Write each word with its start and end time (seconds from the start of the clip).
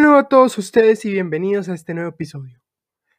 Nuevo 0.00 0.16
a 0.16 0.28
todos 0.28 0.56
ustedes 0.56 1.04
y 1.04 1.12
bienvenidos 1.12 1.68
a 1.68 1.74
este 1.74 1.92
nuevo 1.92 2.08
episodio. 2.08 2.58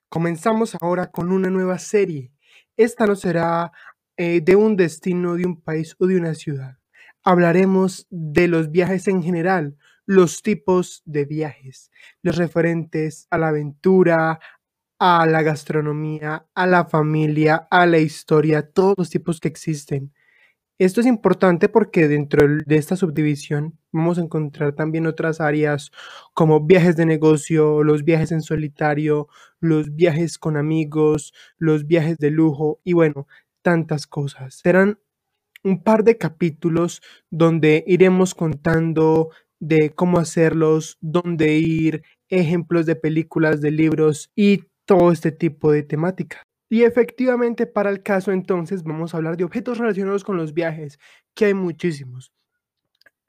Comenzamos 0.10 0.76
ahora 0.82 1.12
con 1.12 1.32
una 1.32 1.52
nueva 1.52 1.78
serie. 1.78 2.34
Esta 2.76 3.06
no 3.06 3.16
será 3.16 3.72
eh, 4.18 4.42
de 4.42 4.56
un 4.56 4.76
destino, 4.76 5.36
de 5.36 5.46
un 5.46 5.62
país 5.62 5.96
o 6.00 6.08
de 6.08 6.18
una 6.18 6.34
ciudad. 6.34 6.80
Hablaremos 7.24 8.08
de 8.10 8.48
los 8.48 8.72
viajes 8.72 9.08
en 9.08 9.22
general, 9.22 9.78
los 10.08 10.42
tipos 10.42 11.04
de 11.06 11.26
viajes, 11.26 11.92
los 12.24 12.38
referentes 12.38 13.28
a 13.30 13.38
la 13.38 13.50
aventura, 13.50 14.40
a 14.98 15.28
la 15.28 15.44
gastronomía, 15.44 16.48
a 16.56 16.66
la 16.66 16.86
familia, 16.86 17.68
a 17.70 17.86
la 17.86 18.00
historia, 18.00 18.68
todos 18.72 18.96
los 18.98 19.12
tipos 19.12 19.40
que 19.40 19.50
existen. 19.50 20.14
Esto 20.80 21.02
es 21.02 21.06
importante 21.06 21.70
porque 21.70 22.08
dentro 22.08 22.48
de 22.66 22.76
esta 22.76 22.96
subdivisión 22.96 23.78
vamos 23.92 24.18
a 24.18 24.22
encontrar 24.22 24.74
también 24.74 25.08
otras 25.08 25.42
áreas 25.42 25.92
como 26.34 26.62
viajes 26.62 26.96
de 26.96 27.06
negocio, 27.06 27.84
los 27.84 28.04
viajes 28.04 28.32
en 28.32 28.42
solitario, 28.42 29.28
los 29.60 29.96
viajes 29.96 30.38
con 30.38 30.58
amigos, 30.58 31.34
los 31.58 31.88
viajes 31.88 32.18
de 32.18 32.32
lujo 32.32 32.80
y 32.84 32.94
bueno, 32.94 33.28
tantas 33.62 34.08
cosas. 34.08 34.56
Serán 34.56 35.00
un 35.64 35.84
par 35.84 36.04
de 36.04 36.18
capítulos 36.18 37.02
donde 37.30 37.84
iremos 37.88 38.34
contando 38.34 39.30
de 39.60 39.92
cómo 39.92 40.20
hacerlos, 40.20 40.98
dónde 41.02 41.58
ir, 41.58 42.04
ejemplos 42.30 42.86
de 42.86 42.96
películas, 42.96 43.62
de 43.62 43.72
libros 43.72 44.32
y 44.36 44.64
todo 44.86 45.12
este 45.12 45.32
tipo 45.32 45.72
de 45.72 45.84
temática. 45.84 46.42
Y 46.70 46.84
efectivamente, 46.84 47.68
para 47.68 47.90
el 47.90 48.02
caso 48.02 48.32
entonces, 48.32 48.84
vamos 48.84 49.14
a 49.14 49.18
hablar 49.18 49.38
de 49.38 49.44
objetos 49.44 49.78
relacionados 49.78 50.24
con 50.24 50.38
los 50.38 50.54
viajes, 50.54 51.00
que 51.36 51.46
hay 51.46 51.54
muchísimos. 51.54 52.32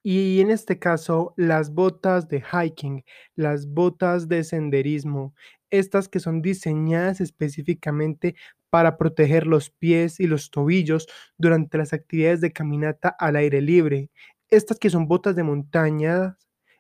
Y 0.05 0.41
en 0.41 0.51
este 0.51 0.79
caso, 0.79 1.33
las 1.37 1.73
botas 1.73 2.29
de 2.29 2.43
hiking, 2.43 3.05
las 3.37 3.67
botas 3.69 4.29
de 4.29 4.43
senderismo, 4.45 5.35
estas 5.71 6.09
que 6.09 6.19
son 6.21 6.43
diseñadas 6.43 7.21
específicamente 7.21 8.35
para 8.69 8.97
proteger 8.99 9.47
los 9.47 9.71
pies 9.71 10.19
y 10.19 10.27
los 10.27 10.51
tobillos 10.51 11.07
durante 11.39 11.79
las 11.79 11.93
actividades 11.93 12.41
de 12.41 12.53
caminata 12.53 13.11
al 13.19 13.37
aire 13.37 13.61
libre. 13.61 14.11
Estas 14.51 14.79
que 14.79 14.91
son 14.91 15.07
botas 15.09 15.37
de 15.37 15.45
montaña 15.45 16.37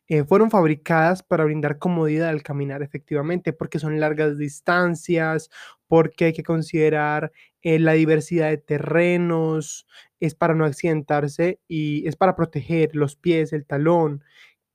eh, 0.08 0.24
fueron 0.24 0.50
fabricadas 0.50 1.22
para 1.22 1.44
brindar 1.44 1.78
comodidad 1.78 2.28
al 2.28 2.42
caminar 2.42 2.82
efectivamente, 2.82 3.52
porque 3.52 3.78
son 3.78 4.00
largas 4.00 4.36
distancias, 4.36 5.48
porque 5.86 6.26
hay 6.26 6.32
que 6.32 6.42
considerar 6.42 7.30
eh, 7.62 7.78
la 7.78 7.92
diversidad 7.92 8.50
de 8.50 8.58
terrenos, 8.58 9.86
es 10.20 10.34
para 10.34 10.54
no 10.54 10.64
accidentarse 10.64 11.60
y 11.68 12.06
es 12.06 12.16
para 12.16 12.36
proteger 12.36 12.94
los 12.94 13.16
pies, 13.16 13.52
el 13.52 13.66
talón, 13.66 14.22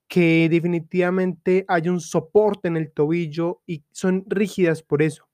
que 0.08 0.48
definitivamente 0.50 1.66
hay 1.68 1.90
un 1.90 2.00
soporte 2.00 2.68
en 2.68 2.78
el 2.78 2.92
tobillo 2.92 3.62
y 3.66 3.84
son 3.92 4.26
rígidas 4.28 4.84
por 4.84 5.02
eso. 5.02 5.28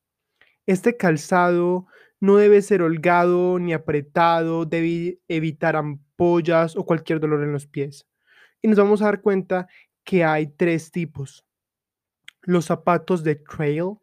Este 0.66 0.98
calzado 0.98 1.88
no 2.20 2.38
debe 2.38 2.62
ser 2.62 2.82
holgado 2.82 3.60
ni 3.60 3.74
apretado, 3.74 4.66
debe 4.66 5.20
evitar 5.28 5.76
ampollas 5.76 6.76
o 6.76 6.86
cualquier 6.86 7.20
dolor 7.20 7.44
en 7.44 7.52
los 7.52 7.68
pies. 7.68 8.08
Y 8.62 8.70
nos 8.70 8.78
vamos 8.78 9.02
a 9.02 9.06
dar 9.06 9.22
cuenta 9.22 9.68
que 10.04 10.24
hay 10.24 10.48
tres 10.48 10.92
tipos. 10.92 11.46
Los 12.42 12.66
zapatos 12.66 13.24
de 13.24 13.36
trail, 13.36 13.98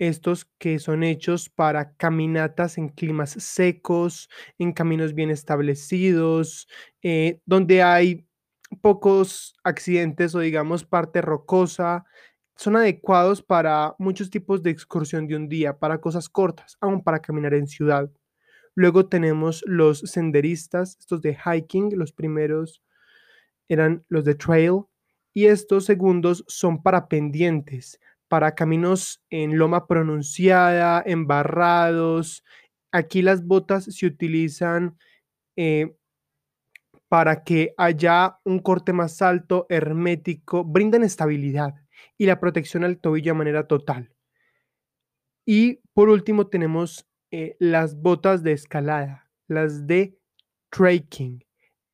estos 0.00 0.46
que 0.58 0.78
son 0.80 1.04
hechos 1.04 1.50
para 1.50 1.94
caminatas 1.94 2.78
en 2.78 2.88
climas 2.88 3.32
secos, 3.32 4.30
en 4.58 4.72
caminos 4.72 5.14
bien 5.14 5.30
establecidos, 5.30 6.68
eh, 7.02 7.40
donde 7.46 7.82
hay 7.82 8.26
pocos 8.80 9.54
accidentes 9.62 10.34
o 10.34 10.40
digamos 10.40 10.84
parte 10.84 11.20
rocosa, 11.20 12.04
son 12.56 12.76
adecuados 12.76 13.42
para 13.42 13.94
muchos 13.98 14.30
tipos 14.30 14.62
de 14.62 14.70
excursión 14.70 15.26
de 15.28 15.36
un 15.36 15.48
día, 15.48 15.78
para 15.78 16.00
cosas 16.00 16.28
cortas, 16.30 16.76
aún 16.80 17.02
para 17.02 17.20
caminar 17.20 17.54
en 17.54 17.66
ciudad. 17.66 18.10
Luego 18.74 19.08
tenemos 19.08 19.62
los 19.66 20.00
senderistas, 20.00 20.96
estos 20.98 21.20
de 21.22 21.36
hiking, 21.36 21.98
los 21.98 22.12
primeros 22.12 22.82
eran 23.68 24.04
los 24.08 24.24
de 24.24 24.34
trail, 24.34 24.82
y 25.34 25.46
estos 25.46 25.84
segundos 25.84 26.44
son 26.48 26.82
para 26.82 27.08
pendientes, 27.08 28.00
para 28.30 28.54
caminos 28.54 29.20
en 29.28 29.58
loma 29.58 29.88
pronunciada, 29.88 31.02
embarrados. 31.04 32.44
Aquí 32.92 33.22
las 33.22 33.44
botas 33.44 33.86
se 33.86 34.06
utilizan 34.06 34.96
eh, 35.56 35.96
para 37.08 37.42
que 37.42 37.74
haya 37.76 38.38
un 38.44 38.60
corte 38.60 38.92
más 38.92 39.20
alto, 39.20 39.66
hermético, 39.68 40.62
brindan 40.62 41.02
estabilidad 41.02 41.74
y 42.16 42.26
la 42.26 42.38
protección 42.38 42.84
al 42.84 42.98
tobillo 42.98 43.32
de 43.32 43.38
manera 43.38 43.66
total. 43.66 44.14
Y 45.44 45.80
por 45.92 46.08
último 46.08 46.46
tenemos 46.46 47.08
eh, 47.32 47.56
las 47.58 48.00
botas 48.00 48.44
de 48.44 48.52
escalada, 48.52 49.28
las 49.48 49.88
de 49.88 50.16
trekking. 50.70 51.44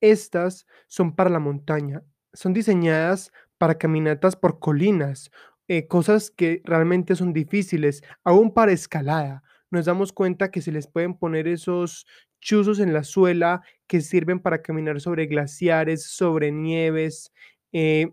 Estas 0.02 0.66
son 0.86 1.16
para 1.16 1.30
la 1.30 1.38
montaña 1.38 2.02
son 2.36 2.52
diseñadas 2.52 3.32
para 3.58 3.78
caminatas 3.78 4.36
por 4.36 4.58
colinas, 4.58 5.30
eh, 5.68 5.86
cosas 5.86 6.30
que 6.30 6.62
realmente 6.64 7.16
son 7.16 7.32
difíciles, 7.32 8.02
aún 8.24 8.52
para 8.52 8.72
escalada. 8.72 9.42
Nos 9.70 9.86
damos 9.86 10.12
cuenta 10.12 10.50
que 10.50 10.62
se 10.62 10.72
les 10.72 10.86
pueden 10.86 11.14
poner 11.14 11.48
esos 11.48 12.06
chuzos 12.40 12.78
en 12.78 12.92
la 12.92 13.02
suela 13.02 13.62
que 13.86 14.00
sirven 14.00 14.40
para 14.40 14.62
caminar 14.62 15.00
sobre 15.00 15.26
glaciares, 15.26 16.04
sobre 16.04 16.52
nieves. 16.52 17.32
Eh, 17.72 18.12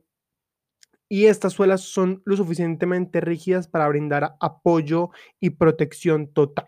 y 1.10 1.28
estas 1.28 1.54
suelas 1.54 1.82
son 1.82 2.24
lo 2.26 2.36
suficientemente 2.36 3.22
rígidas 3.22 3.68
para 3.68 3.88
brindar 3.88 4.36
apoyo 4.40 5.12
y 5.40 5.52
protección 5.52 6.34
total. 6.34 6.66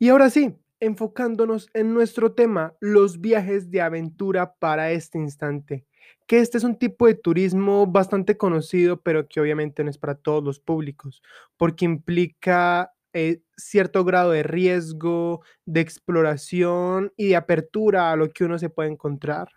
Y 0.00 0.10
ahora 0.10 0.30
sí, 0.30 0.54
enfocándonos 0.80 1.68
en 1.74 1.94
nuestro 1.94 2.32
tema, 2.32 2.74
los 2.80 3.20
viajes 3.20 3.70
de 3.70 3.80
aventura 3.80 4.54
para 4.58 4.90
este 4.92 5.18
instante, 5.18 5.84
que 6.26 6.40
este 6.40 6.58
es 6.58 6.64
un 6.64 6.78
tipo 6.78 7.06
de 7.06 7.14
turismo 7.14 7.86
bastante 7.86 8.36
conocido, 8.36 9.00
pero 9.00 9.28
que 9.28 9.40
obviamente 9.40 9.84
no 9.84 9.90
es 9.90 9.98
para 9.98 10.14
todos 10.14 10.42
los 10.44 10.60
públicos, 10.60 11.22
porque 11.56 11.84
implica 11.84 12.92
eh, 13.12 13.40
cierto 13.56 14.04
grado 14.04 14.32
de 14.32 14.42
riesgo, 14.42 15.42
de 15.64 15.80
exploración 15.80 17.12
y 17.16 17.28
de 17.28 17.36
apertura 17.36 18.12
a 18.12 18.16
lo 18.16 18.30
que 18.30 18.44
uno 18.44 18.58
se 18.58 18.70
puede 18.70 18.90
encontrar. 18.90 19.48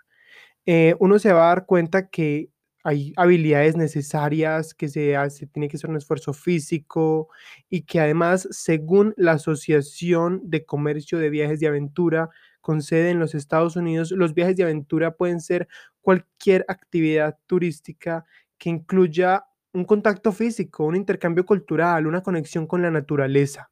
Eh, 0.66 0.96
uno 1.00 1.20
se 1.20 1.34
va 1.34 1.46
a 1.46 1.56
dar 1.56 1.66
cuenta 1.66 2.10
que 2.10 2.51
hay 2.84 3.14
habilidades 3.16 3.76
necesarias, 3.78 4.74
que 4.74 4.90
se 4.90 5.16
hace, 5.16 5.48
tiene 5.48 5.68
que 5.70 5.78
ser 5.78 5.90
un 5.90 5.98
esfuerzo 5.98 6.34
físico 6.34 7.30
y 7.70 7.84
que 7.84 8.00
además, 8.00 8.48
según 8.52 9.14
la 9.18 9.34
Asociación 9.34 10.42
de 10.44 10.66
Comercio 10.66 11.20
de 11.20 11.30
Viajes 11.30 11.60
de 11.60 11.68
Aventura 11.68 12.30
con 12.62 12.82
sede 12.82 13.10
en 13.10 13.20
los 13.20 13.36
Estados 13.36 13.76
Unidos, 13.76 14.12
los 14.12 14.34
viajes 14.34 14.56
de 14.56 14.64
aventura 14.64 15.16
pueden 15.16 15.42
ser 15.42 15.68
cualquier 16.02 16.66
actividad 16.68 17.38
turística 17.48 18.24
que 18.58 18.70
incluya 18.70 19.46
un 19.74 19.86
contacto 19.86 20.32
físico, 20.32 20.86
un 20.86 20.96
intercambio 20.96 21.46
cultural, 21.46 22.08
una 22.08 22.22
conexión 22.22 22.68
con 22.68 22.82
la 22.82 22.92
naturaleza. 22.92 23.72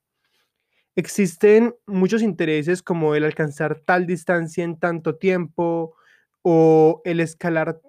Existen 0.95 1.75
muchos 1.85 2.21
intereses 2.21 2.81
como 2.81 3.15
el 3.15 3.23
alcanzar 3.23 3.79
tal 3.79 4.05
distancia 4.05 4.63
en 4.63 4.79
tanto 4.79 5.17
tiempo 5.17 5.95
o 6.41 7.01
el 7.05 7.19
escalar 7.19 7.79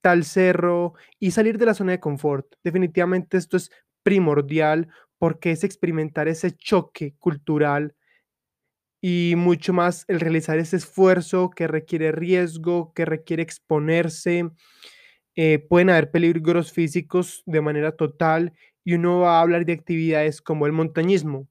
tal 0.00 0.24
cerro 0.24 0.94
y 1.18 1.32
salir 1.32 1.58
de 1.58 1.66
la 1.66 1.74
zona 1.74 1.92
de 1.92 2.00
confort. 2.00 2.46
Definitivamente 2.64 3.36
esto 3.36 3.56
es 3.56 3.70
primordial 4.02 4.88
porque 5.18 5.50
es 5.52 5.64
experimentar 5.64 6.28
ese 6.28 6.52
choque 6.52 7.14
cultural 7.18 7.94
y 9.00 9.34
mucho 9.36 9.72
más 9.72 10.04
el 10.08 10.20
realizar 10.20 10.58
ese 10.58 10.76
esfuerzo 10.76 11.50
que 11.50 11.68
requiere 11.68 12.12
riesgo, 12.12 12.92
que 12.94 13.04
requiere 13.04 13.42
exponerse. 13.42 14.50
Eh, 15.36 15.60
pueden 15.60 15.90
haber 15.90 16.10
peligros 16.10 16.72
físicos 16.72 17.42
de 17.46 17.60
manera 17.60 17.92
total 17.92 18.52
y 18.84 18.94
uno 18.94 19.20
va 19.20 19.38
a 19.38 19.42
hablar 19.42 19.64
de 19.66 19.74
actividades 19.74 20.42
como 20.42 20.66
el 20.66 20.72
montañismo, 20.72 21.48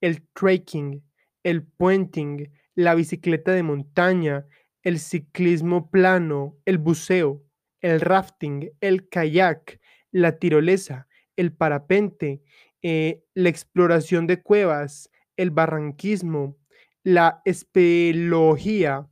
el 0.00 0.26
trekking, 0.34 1.02
el 1.42 1.64
puenting, 1.64 2.52
la 2.74 2.94
bicicleta 2.94 3.52
de 3.52 3.62
montaña, 3.62 4.46
el 4.82 4.98
ciclismo 4.98 5.90
plano, 5.90 6.56
el 6.64 6.78
buceo, 6.78 7.42
el 7.80 8.00
rafting, 8.00 8.70
el 8.80 9.08
kayak, 9.08 9.80
la 10.10 10.38
tirolesa, 10.38 11.06
el 11.36 11.52
parapente, 11.52 12.42
eh, 12.82 13.24
la 13.34 13.48
exploración 13.48 14.26
de 14.26 14.42
cuevas, 14.42 15.10
el 15.36 15.50
barranquismo, 15.50 16.56
la 17.02 17.42
espeleología, 17.44 19.08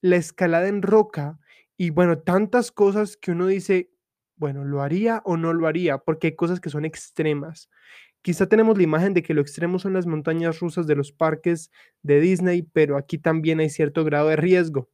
la 0.00 0.16
escalada 0.16 0.68
en 0.68 0.82
roca 0.82 1.38
y 1.76 1.90
bueno, 1.90 2.18
tantas 2.18 2.72
cosas 2.72 3.16
que 3.16 3.32
uno 3.32 3.46
dice, 3.46 3.90
bueno, 4.36 4.64
¿lo 4.64 4.82
haría 4.82 5.22
o 5.24 5.36
no 5.36 5.52
lo 5.52 5.66
haría? 5.66 5.98
Porque 5.98 6.28
hay 6.28 6.36
cosas 6.36 6.60
que 6.60 6.70
son 6.70 6.84
extremas. 6.84 7.68
Quizá 8.22 8.48
tenemos 8.48 8.76
la 8.76 8.82
imagen 8.82 9.14
de 9.14 9.22
que 9.22 9.34
lo 9.34 9.40
extremo 9.40 9.78
son 9.78 9.92
las 9.92 10.06
montañas 10.06 10.58
rusas 10.60 10.86
de 10.86 10.96
los 10.96 11.12
parques 11.12 11.70
de 12.02 12.20
Disney, 12.20 12.62
pero 12.62 12.96
aquí 12.96 13.18
también 13.18 13.60
hay 13.60 13.70
cierto 13.70 14.04
grado 14.04 14.28
de 14.28 14.36
riesgo. 14.36 14.90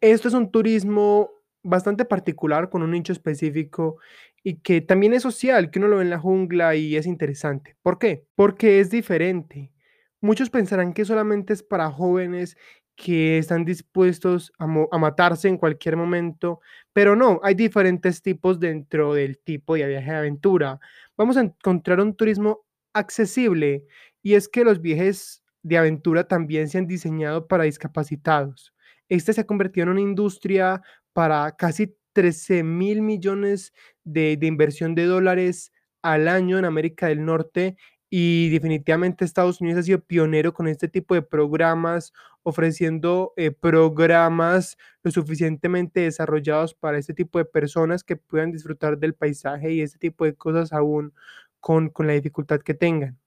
Esto 0.00 0.28
es 0.28 0.34
un 0.34 0.50
turismo 0.50 1.30
bastante 1.62 2.04
particular 2.04 2.70
con 2.70 2.82
un 2.82 2.92
nicho 2.92 3.12
específico 3.12 3.98
y 4.42 4.56
que 4.56 4.80
también 4.80 5.14
es 5.14 5.22
social, 5.22 5.70
que 5.70 5.78
uno 5.78 5.88
lo 5.88 5.98
ve 5.98 6.02
en 6.02 6.10
la 6.10 6.18
jungla 6.18 6.74
y 6.74 6.96
es 6.96 7.06
interesante. 7.06 7.76
¿Por 7.82 7.98
qué? 7.98 8.24
Porque 8.34 8.80
es 8.80 8.90
diferente. 8.90 9.72
Muchos 10.20 10.50
pensarán 10.50 10.92
que 10.92 11.04
solamente 11.04 11.52
es 11.52 11.62
para 11.62 11.90
jóvenes 11.90 12.56
que 12.96 13.38
están 13.38 13.64
dispuestos 13.64 14.52
a, 14.58 14.66
matarse 14.66 15.48
en 15.48 15.56
cualquier 15.56 15.96
momento, 15.96 16.60
pero 16.92 17.16
no, 17.16 17.40
hay 17.42 17.54
diferentes 17.54 18.22
tipos 18.22 18.60
dentro 18.60 19.14
del 19.14 19.38
tipo 19.38 19.74
de 19.74 19.86
viaje 19.86 20.10
de 20.10 20.16
aventura. 20.16 20.78
Vamos 21.16 21.36
a 21.36 21.40
encontrar 21.40 22.00
un 22.00 22.14
turismo 22.14 22.64
accesible 22.92 23.84
y 24.22 24.34
es 24.34 24.48
que 24.48 24.64
los 24.64 24.80
viajes 24.80 25.42
de 25.62 25.78
aventura 25.78 26.28
también 26.28 26.68
se 26.68 26.78
han 26.78 26.86
diseñado 26.86 27.48
para 27.48 27.64
discapacitados. 27.64 28.74
Este 29.08 29.32
se 29.32 29.42
ha 29.42 29.46
convertido 29.46 29.84
en 29.84 29.90
una 29.90 30.00
industria 30.00 30.82
para 31.12 31.52
casi 31.56 31.96
13 32.12 32.62
mil 32.62 33.02
millones 33.02 33.72
de, 34.04 34.36
de 34.36 34.46
inversión 34.46 34.94
de 34.94 35.04
dólares 35.06 35.72
al 36.02 36.28
año 36.28 36.58
en 36.58 36.64
América 36.64 37.08
del 37.08 37.24
Norte 37.24 37.76
y 38.14 38.50
definitivamente 38.50 39.24
Estados 39.24 39.62
Unidos 39.62 39.80
ha 39.80 39.82
sido 39.84 40.04
pionero 40.04 40.52
con 40.52 40.68
este 40.68 40.86
tipo 40.86 41.14
de 41.14 41.22
programas, 41.22 42.12
ofreciendo 42.42 43.32
eh, 43.38 43.52
programas 43.52 44.76
lo 45.02 45.10
suficientemente 45.10 46.00
desarrollados 46.00 46.74
para 46.74 46.98
este 46.98 47.14
tipo 47.14 47.38
de 47.38 47.46
personas 47.46 48.04
que 48.04 48.16
puedan 48.16 48.52
disfrutar 48.52 48.98
del 48.98 49.14
paisaje 49.14 49.72
y 49.72 49.80
este 49.80 49.98
tipo 49.98 50.26
de 50.26 50.34
cosas 50.34 50.74
aún 50.74 51.14
con, 51.58 51.88
con 51.88 52.06
la 52.06 52.12
dificultad 52.12 52.60
que 52.60 52.74
tengan. 52.74 53.18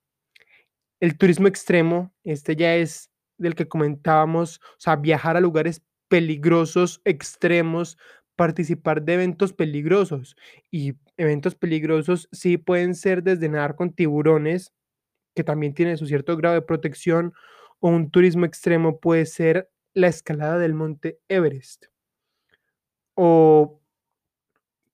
El 1.00 1.18
turismo 1.18 1.48
extremo, 1.48 2.14
este 2.24 2.56
ya 2.56 2.76
es 2.76 3.10
del 3.38 3.56
que 3.56 3.68
comentábamos, 3.68 4.60
o 4.64 4.80
sea, 4.80 4.96
viajar 4.96 5.38
a 5.38 5.42
lugares 5.42 5.82
peligrosos, 6.08 7.02
extremos, 7.06 7.98
participar 8.36 9.04
de 9.04 9.16
eventos 9.16 9.54
peligrosos. 9.54 10.36
Y 10.72 10.94
eventos 11.18 11.56
peligrosos 11.56 12.30
sí 12.32 12.58
pueden 12.58 12.96
ser 12.96 13.24
desde 13.24 13.50
nadar 13.50 13.76
con 13.76 13.94
tiburones, 13.94 14.74
que 15.36 15.44
también 15.44 15.74
tiene 15.74 15.98
su 15.98 16.06
cierto 16.06 16.38
grado 16.38 16.56
de 16.56 16.62
protección, 16.62 17.34
o 17.80 17.90
un 17.90 18.10
turismo 18.10 18.46
extremo 18.46 19.00
puede 19.00 19.26
ser 19.26 19.70
la 19.94 20.08
escalada 20.08 20.60
del 20.60 20.74
monte 20.74 21.20
Everest. 21.28 21.86
O 23.16 23.82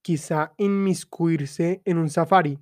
quizá 0.02 0.54
inmiscuirse 0.58 1.82
en 1.86 1.98
un 1.98 2.10
safari. 2.10 2.60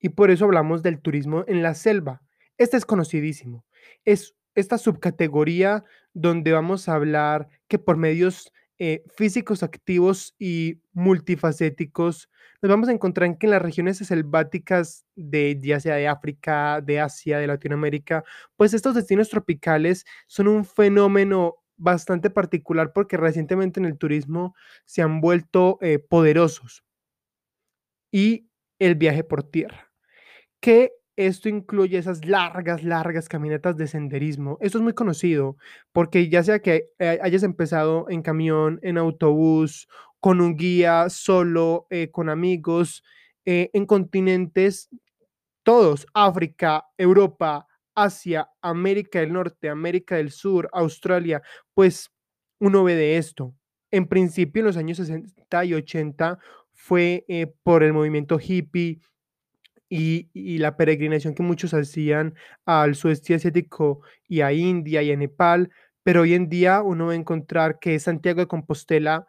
Y 0.00 0.10
por 0.10 0.30
eso 0.30 0.44
hablamos 0.44 0.82
del 0.82 1.00
turismo 1.00 1.44
en 1.46 1.62
la 1.62 1.74
selva. 1.74 2.22
Este 2.58 2.76
es 2.76 2.84
conocidísimo. 2.84 3.64
Es 4.04 4.34
esta 4.54 4.78
subcategoría 4.78 5.84
donde 6.12 6.52
vamos 6.52 6.88
a 6.88 6.94
hablar 6.94 7.48
que 7.68 7.78
por 7.78 7.96
medios 7.96 8.52
eh, 8.78 9.04
físicos 9.16 9.62
activos 9.62 10.34
y 10.38 10.80
multifacéticos, 10.92 12.28
nos 12.60 12.70
vamos 12.70 12.88
a 12.88 12.92
encontrar 12.92 13.26
en 13.26 13.36
que 13.36 13.46
en 13.46 13.52
las 13.52 13.62
regiones 13.62 13.98
selváticas 13.98 15.04
de 15.14 15.60
ya 15.62 15.78
sea 15.78 15.94
de 15.94 16.08
África, 16.08 16.80
de 16.80 16.98
Asia, 16.98 17.38
de 17.38 17.46
Latinoamérica, 17.46 18.24
pues 18.56 18.74
estos 18.74 18.96
destinos 18.96 19.28
tropicales 19.28 20.04
son 20.26 20.48
un 20.48 20.64
fenómeno 20.64 21.56
bastante 21.76 22.30
particular 22.30 22.92
porque 22.92 23.16
recientemente 23.16 23.78
en 23.78 23.86
el 23.86 23.96
turismo 23.96 24.56
se 24.84 25.02
han 25.02 25.20
vuelto 25.20 25.78
eh, 25.80 25.98
poderosos. 26.00 26.84
Y 28.10 28.48
el 28.78 28.96
viaje 28.96 29.22
por 29.24 29.44
tierra, 29.44 29.92
que 30.60 30.92
esto 31.16 31.48
incluye 31.48 31.98
esas 31.98 32.24
largas, 32.24 32.82
largas 32.82 33.28
caminatas 33.28 33.76
de 33.76 33.86
senderismo. 33.86 34.58
Esto 34.60 34.78
es 34.78 34.84
muy 34.84 34.94
conocido 34.94 35.56
porque 35.92 36.28
ya 36.28 36.42
sea 36.42 36.60
que 36.60 36.90
eh, 36.98 37.18
hayas 37.22 37.42
empezado 37.42 38.06
en 38.08 38.22
camión, 38.22 38.80
en 38.82 38.98
autobús, 38.98 39.88
con 40.20 40.40
un 40.40 40.56
guía, 40.56 41.08
solo, 41.10 41.86
eh, 41.90 42.10
con 42.10 42.28
amigos, 42.28 43.04
eh, 43.44 43.70
en 43.72 43.86
continentes, 43.86 44.88
todos, 45.62 46.06
África, 46.14 46.84
Europa, 46.98 47.66
Asia, 47.94 48.48
América 48.60 49.20
del 49.20 49.32
Norte, 49.32 49.68
América 49.68 50.16
del 50.16 50.30
Sur, 50.30 50.68
Australia, 50.72 51.42
pues 51.74 52.10
uno 52.58 52.82
ve 52.84 52.96
de 52.96 53.18
esto. 53.18 53.54
En 53.90 54.08
principio, 54.08 54.60
en 54.60 54.66
los 54.66 54.76
años 54.76 54.96
60 54.96 55.64
y 55.64 55.74
80 55.74 56.38
fue 56.72 57.24
por 57.62 57.84
el 57.84 57.92
movimiento 57.92 58.40
hippie, 58.40 59.00
y, 59.88 60.58
la 60.58 60.76
peregrinación 60.76 61.34
que 61.34 61.42
muchos 61.42 61.74
hacían 61.74 62.34
al 62.64 62.94
sudeste 62.94 63.34
asiático 63.34 64.00
y 64.28 64.40
a 64.40 64.52
India 64.52 65.02
y 65.02 65.12
a 65.12 65.16
Nepal, 65.16 65.70
pero 66.02 66.22
hoy 66.22 66.34
en 66.34 66.48
día 66.48 66.82
uno 66.82 67.06
va 67.06 67.12
a 67.12 67.16
encontrar 67.16 67.78
que 67.78 67.98
Santiago 67.98 68.40
de 68.40 68.48
Compostela, 68.48 69.26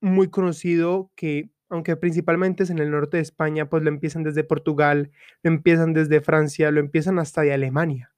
muy 0.00 0.28
conocido, 0.28 1.10
que 1.14 1.50
aunque 1.70 1.96
principalmente 1.96 2.64
es 2.64 2.70
en 2.70 2.78
el 2.78 2.90
norte 2.90 3.16
de 3.16 3.22
España, 3.22 3.68
pues 3.70 3.82
lo 3.82 3.88
empiezan 3.88 4.24
desde 4.24 4.44
Portugal, 4.44 5.10
lo 5.42 5.50
empiezan 5.50 5.94
desde 5.94 6.20
Francia, 6.20 6.70
lo 6.70 6.80
empiezan 6.80 7.18
hasta 7.18 7.42
de 7.42 7.54
Alemania. 7.54 8.12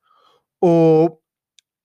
O 0.58 1.22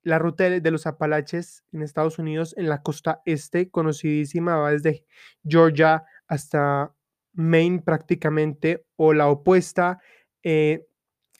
la 0.03 0.17
ruta 0.19 0.49
de, 0.49 0.71
los 0.71 0.87
Apalaches 0.87 1.63
en 1.71 1.83
Estados 1.83 2.17
Unidos, 2.19 2.55
en 2.57 2.69
la 2.69 2.81
costa 2.81 3.21
este, 3.25 3.69
conocidísima, 3.69 4.57
va 4.57 4.71
desde 4.71 5.05
Georgia 5.45 6.05
hasta 6.27 6.93
Maine 7.33 7.81
prácticamente, 7.81 8.85
o 8.95 9.13
la 9.13 9.27
opuesta, 9.27 9.99
eh, 10.43 10.85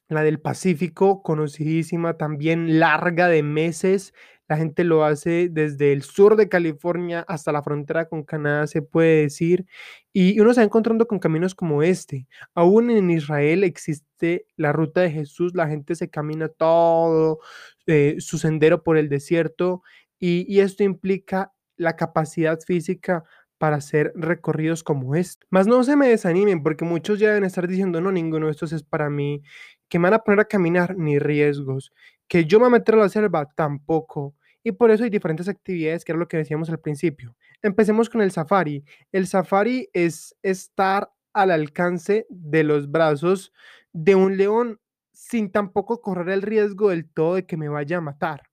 la 0.09 0.23
del 0.23 0.39
Pacífico, 0.39 1.21
conocidísima, 1.23 2.17
también 2.17 2.79
larga 2.79 3.27
de 3.27 3.43
meses. 3.43 4.13
La 4.47 4.57
gente 4.57 4.83
lo 4.83 5.05
hace 5.05 5.49
desde 5.51 5.93
el 5.93 6.01
sur 6.01 6.35
de 6.35 6.49
California 6.49 7.23
hasta 7.27 7.51
la 7.51 7.61
frontera 7.61 8.09
con 8.09 8.23
Canadá, 8.23 8.65
se 8.65 8.81
puede 8.81 9.21
decir. 9.21 9.67
Y 10.11 10.39
uno 10.39 10.53
se 10.53 10.61
va 10.61 10.65
encontrando 10.65 11.07
con 11.07 11.19
caminos 11.19 11.53
como 11.53 11.83
este. 11.83 12.27
Aún 12.55 12.89
en 12.89 13.11
Israel 13.11 13.63
existe 13.63 14.47
la 14.55 14.73
ruta 14.73 15.01
de 15.01 15.11
Jesús, 15.11 15.53
la 15.53 15.67
gente 15.67 15.95
se 15.95 16.09
camina 16.09 16.47
todo 16.49 17.39
eh, 17.85 18.15
su 18.19 18.39
sendero 18.39 18.83
por 18.83 18.97
el 18.97 19.09
desierto 19.09 19.83
y 20.21 20.59
esto 20.59 20.83
implica 20.83 21.53
la 21.77 21.95
capacidad 21.95 22.59
física 22.59 23.23
para 23.59 23.75
hacer 23.75 24.11
recorridos 24.15 24.83
como 24.83 25.15
este. 25.15 25.45
Más 25.51 25.67
no 25.67 25.83
se 25.83 25.95
me 25.95 26.07
desanimen 26.07 26.63
porque 26.63 26.85
muchos 26.85 27.19
ya 27.19 27.27
deben 27.27 27.43
estar 27.43 27.67
diciendo, 27.67 28.01
no, 28.01 28.11
ninguno 28.11 28.47
de 28.47 28.53
estos 28.53 28.71
es 28.71 28.81
para 28.81 29.09
mí, 29.11 29.43
que 29.89 29.99
me 29.99 30.03
van 30.05 30.15
a 30.15 30.23
poner 30.23 30.39
a 30.39 30.45
caminar, 30.45 30.97
ni 30.97 31.19
riesgos, 31.19 31.93
que 32.27 32.45
yo 32.45 32.57
me 32.59 32.63
voy 32.63 32.75
a 32.75 32.79
meter 32.79 32.95
a 32.95 32.99
la 32.99 33.09
selva, 33.09 33.45
tampoco. 33.53 34.33
Y 34.63 34.71
por 34.71 34.91
eso 34.91 35.03
hay 35.03 35.09
diferentes 35.09 35.47
actividades, 35.47 36.03
que 36.03 36.13
era 36.13 36.19
lo 36.19 36.27
que 36.27 36.37
decíamos 36.37 36.69
al 36.69 36.79
principio. 36.79 37.35
Empecemos 37.61 38.09
con 38.09 38.21
el 38.21 38.31
safari. 38.31 38.83
El 39.11 39.27
safari 39.27 39.89
es 39.93 40.35
estar 40.41 41.11
al 41.33 41.51
alcance 41.51 42.25
de 42.29 42.63
los 42.63 42.89
brazos 42.89 43.53
de 43.93 44.15
un 44.15 44.37
león 44.37 44.79
sin 45.11 45.51
tampoco 45.51 46.01
correr 46.01 46.29
el 46.29 46.41
riesgo 46.41 46.89
del 46.89 47.09
todo 47.09 47.35
de 47.35 47.45
que 47.45 47.57
me 47.57 47.67
vaya 47.67 47.97
a 47.97 48.01
matar. 48.01 48.43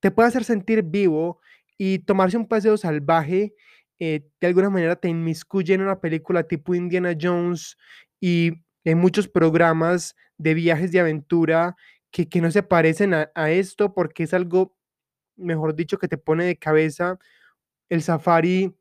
Te 0.00 0.10
puede 0.10 0.28
hacer 0.28 0.44
sentir 0.44 0.82
vivo 0.82 1.40
y 1.78 2.00
tomarse 2.00 2.36
un 2.36 2.46
paseo 2.46 2.76
salvaje 2.76 3.54
eh, 3.98 4.28
de 4.40 4.46
alguna 4.46 4.70
manera 4.70 4.96
te 4.96 5.08
inmiscuye 5.08 5.74
en 5.74 5.82
una 5.82 6.00
película 6.00 6.42
tipo 6.44 6.74
Indiana 6.74 7.16
Jones 7.20 7.76
y 8.20 8.52
en 8.84 8.98
muchos 8.98 9.28
programas 9.28 10.14
de 10.38 10.54
viajes 10.54 10.92
de 10.92 11.00
aventura 11.00 11.76
que, 12.10 12.28
que 12.28 12.40
no 12.40 12.50
se 12.50 12.62
parecen 12.62 13.14
a, 13.14 13.50
esto 13.50 13.94
porque 13.94 14.24
es 14.24 14.34
algo, 14.34 14.76
mejor 15.36 15.74
dicho, 15.74 15.98
que 15.98 16.08
te 16.08 16.18
pone 16.18 16.44
de 16.44 16.56
cabeza. 16.56 17.18
El 17.88 18.02
safari 18.02 18.74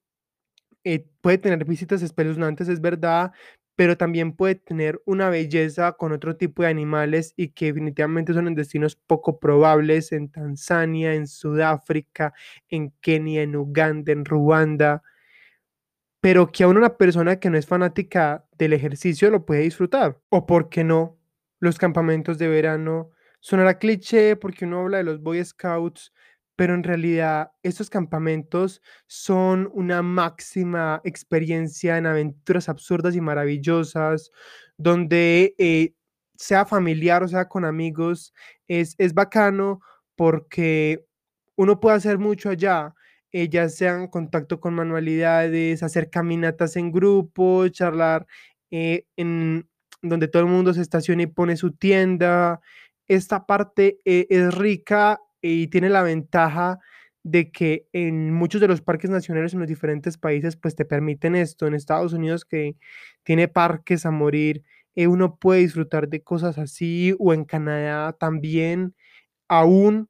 eh, 0.84 1.08
puede 1.22 1.38
tener 1.38 1.66
visitas 1.66 2.02
espeluznantes, 2.02 2.70
es 2.70 2.82
verdad, 2.82 3.32
pero 3.76 3.98
también 3.98 4.34
puede 4.34 4.56
tener 4.56 5.02
una 5.06 5.30
belleza 5.30 5.94
con 5.94 6.12
otro 6.14 6.38
tipo 6.38 6.64
de 6.64 6.70
animales 6.70 7.34
y 7.36 7.50
que 7.50 7.68
definitivamente 7.68 8.34
son 8.34 8.48
en 8.48 8.56
destinos 8.56 8.96
poco 8.96 9.40
probables 9.40 10.12
en 10.12 10.30
Tanzania, 10.30 11.14
en 11.14 11.28
Sudáfrica, 11.28 12.34
en 12.70 12.92
Kenia, 13.02 13.42
en 13.44 13.56
Uganda, 13.56 14.12
en 14.12 14.26
Ruanda, 14.26 15.04
pero 16.22 16.52
que 16.52 16.64
aún 16.64 16.78
una 16.78 16.98
persona 16.98 17.40
que 17.40 17.50
no 17.50 17.58
es 17.58 17.68
fanática 17.68 18.46
del 18.58 18.74
ejercicio 18.74 19.30
lo 19.30 19.46
puede 19.46 19.62
disfrutar. 19.62 20.20
O 20.30 20.46
por 20.46 20.70
qué 20.70 20.84
no, 20.84 21.20
los 21.60 21.78
campamentos 21.78 22.38
de 22.38 22.48
verano 22.48 23.12
Sonará 23.46 23.78
cliché 23.78 24.36
porque 24.36 24.66
uno 24.66 24.80
habla 24.80 24.98
de 24.98 25.04
los 25.04 25.22
Boy 25.22 25.46
Scouts, 25.46 26.12
pero 26.56 26.74
en 26.74 26.84
realidad 26.84 27.52
estos 27.64 27.90
campamentos 27.90 28.82
son 29.08 29.70
una 29.74 30.02
máxima 30.02 31.02
experiencia 31.04 31.98
en 31.98 32.06
aventuras 32.06 32.70
absurdas 32.70 33.16
y 33.16 33.22
maravillosas, 33.22 34.32
donde 34.78 35.56
eh, 35.58 35.94
sea 36.38 36.66
familiar 36.66 37.24
o 37.24 37.28
sea 37.28 37.48
con 37.48 37.66
amigos, 37.66 38.34
es, 38.68 38.96
es 38.98 39.14
bacano 39.14 39.82
porque 40.16 41.06
uno 41.56 41.80
puede 41.80 41.98
hacer 41.98 42.18
mucho 42.20 42.50
allá, 42.50 42.94
eh, 43.32 43.50
ya 43.50 43.70
sea 43.70 43.96
en 43.96 44.08
contacto 44.08 44.60
con 44.60 44.74
manualidades, 44.76 45.84
hacer 45.84 46.10
caminatas 46.10 46.76
en 46.78 46.92
grupo, 46.92 47.68
charlar 47.70 48.26
eh, 48.72 49.06
en 49.18 49.68
donde 50.02 50.28
todo 50.28 50.44
el 50.44 50.50
mundo 50.50 50.74
se 50.74 50.82
estaciona 50.82 51.24
y 51.24 51.28
pone 51.28 51.58
su 51.58 51.72
tienda. 51.74 52.62
Esta 53.08 53.46
parte 53.46 54.00
eh, 54.06 54.28
es 54.30 54.54
rica 54.56 55.20
y 55.48 55.68
tiene 55.68 55.90
la 55.90 56.02
ventaja 56.02 56.80
de 57.24 57.52
que 57.52 57.88
en 57.94 58.34
muchos 58.34 58.62
de 58.62 58.68
los 58.68 58.82
parques 58.82 59.10
nacionales 59.10 59.54
en 59.54 59.60
los 59.60 59.68
diferentes 59.68 60.18
países 60.18 60.56
pues 60.56 60.76
te 60.76 60.86
permiten 60.86 61.36
esto. 61.36 61.68
En 61.68 61.76
Estados 61.76 62.14
Unidos 62.14 62.46
que 62.46 62.76
tiene 63.24 63.48
parques 63.48 64.06
a 64.06 64.12
morir, 64.12 64.64
eh, 64.96 65.08
uno 65.08 65.38
puede 65.38 65.62
disfrutar 65.62 66.10
de 66.10 66.24
cosas 66.24 66.58
así 66.58 67.16
o 67.20 67.34
en 67.34 67.46
Canadá 67.46 68.14
también. 68.14 68.96
Aún 69.48 70.10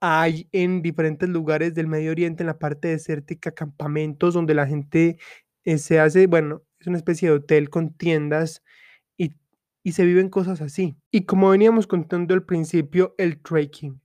hay 0.00 0.48
en 0.52 0.82
diferentes 0.82 1.28
lugares 1.28 1.74
del 1.74 1.86
Medio 1.86 2.10
Oriente, 2.10 2.42
en 2.42 2.48
la 2.48 2.58
parte 2.58 2.88
desértica, 2.88 3.52
campamentos 3.52 4.34
donde 4.34 4.54
la 4.54 4.66
gente 4.66 5.18
eh, 5.64 5.78
se 5.78 6.00
hace, 6.00 6.26
bueno, 6.26 6.62
es 6.80 6.86
una 6.86 6.98
especie 6.98 7.28
de 7.28 7.36
hotel 7.36 7.70
con 7.70 7.94
tiendas 7.94 8.62
y, 9.18 9.34
y 9.82 9.92
se 9.92 10.04
viven 10.04 10.28
cosas 10.30 10.60
así. 10.60 10.96
Y 11.10 11.24
como 11.26 11.50
veníamos 11.50 11.86
contando 11.86 12.34
al 12.34 12.44
principio, 12.44 13.14
el 13.18 13.40
trekking. 13.42 14.03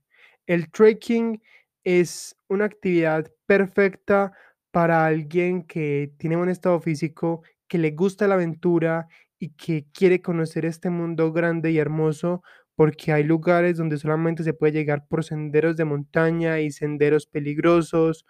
El 0.50 0.68
trekking 0.68 1.40
es 1.84 2.34
una 2.48 2.64
actividad 2.64 3.30
perfecta 3.46 4.32
para 4.72 5.06
alguien 5.06 5.62
que 5.62 6.12
tiene 6.18 6.34
buen 6.34 6.48
estado 6.48 6.80
físico, 6.80 7.44
que 7.68 7.78
le 7.78 7.92
gusta 7.92 8.26
la 8.26 8.34
aventura 8.34 9.06
y 9.38 9.50
que 9.50 9.86
quiere 9.92 10.20
conocer 10.20 10.64
este 10.64 10.90
mundo 10.90 11.32
grande 11.32 11.70
y 11.70 11.78
hermoso, 11.78 12.42
porque 12.74 13.12
hay 13.12 13.22
lugares 13.22 13.76
donde 13.76 13.96
solamente 13.96 14.42
se 14.42 14.52
puede 14.52 14.72
llegar 14.72 15.06
por 15.06 15.22
senderos 15.22 15.76
de 15.76 15.84
montaña 15.84 16.58
y 16.58 16.72
senderos 16.72 17.28
peligrosos. 17.28 18.26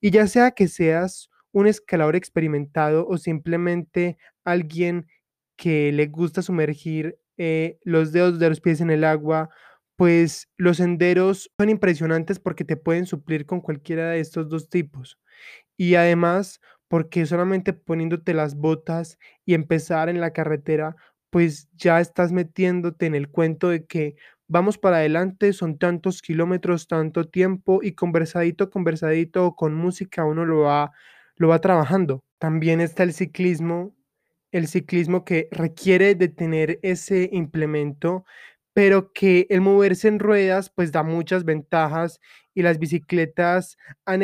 Y 0.00 0.12
ya 0.12 0.28
sea 0.28 0.52
que 0.52 0.68
seas 0.68 1.30
un 1.50 1.66
escalador 1.66 2.14
experimentado 2.14 3.08
o 3.08 3.18
simplemente 3.18 4.18
alguien 4.44 5.08
que 5.56 5.90
le 5.90 6.06
gusta 6.06 6.42
sumergir 6.42 7.18
eh, 7.38 7.80
los 7.82 8.12
dedos 8.12 8.38
de 8.38 8.50
los 8.50 8.60
pies 8.60 8.80
en 8.80 8.90
el 8.90 9.02
agua, 9.02 9.50
pues 9.96 10.48
los 10.58 10.78
senderos 10.78 11.50
son 11.58 11.68
impresionantes 11.70 12.38
porque 12.40 12.64
te 12.64 12.76
pueden 12.76 13.06
suplir 13.06 13.46
con 13.46 13.60
cualquiera 13.60 14.10
de 14.10 14.20
estos 14.20 14.48
dos 14.48 14.68
tipos. 14.68 15.18
Y 15.76 15.94
además, 15.96 16.60
porque 16.88 17.26
solamente 17.26 17.72
poniéndote 17.72 18.34
las 18.34 18.56
botas 18.56 19.18
y 19.44 19.54
empezar 19.54 20.08
en 20.08 20.20
la 20.20 20.32
carretera, 20.32 20.96
pues 21.30 21.68
ya 21.76 22.00
estás 22.00 22.32
metiéndote 22.32 23.06
en 23.06 23.14
el 23.14 23.28
cuento 23.30 23.68
de 23.70 23.84
que 23.86 24.16
vamos 24.48 24.78
para 24.78 24.98
adelante, 24.98 25.52
son 25.52 25.78
tantos 25.78 26.22
kilómetros, 26.22 26.88
tanto 26.88 27.24
tiempo 27.28 27.80
y 27.82 27.92
conversadito, 27.92 28.70
conversadito 28.70 29.54
con 29.56 29.74
música 29.74 30.24
uno 30.24 30.44
lo 30.44 30.60
va, 30.60 30.92
lo 31.36 31.48
va 31.48 31.60
trabajando. 31.60 32.24
También 32.38 32.80
está 32.80 33.02
el 33.02 33.12
ciclismo, 33.12 33.94
el 34.52 34.68
ciclismo 34.68 35.24
que 35.24 35.48
requiere 35.50 36.14
de 36.14 36.28
tener 36.28 36.78
ese 36.82 37.28
implemento, 37.32 38.24
pero 38.76 39.10
que 39.14 39.46
el 39.48 39.62
moverse 39.62 40.06
en 40.06 40.18
ruedas 40.18 40.68
pues 40.68 40.92
da 40.92 41.02
muchas 41.02 41.46
ventajas 41.46 42.20
y 42.54 42.60
las 42.60 42.78
bicicletas 42.78 43.78
han, 44.04 44.20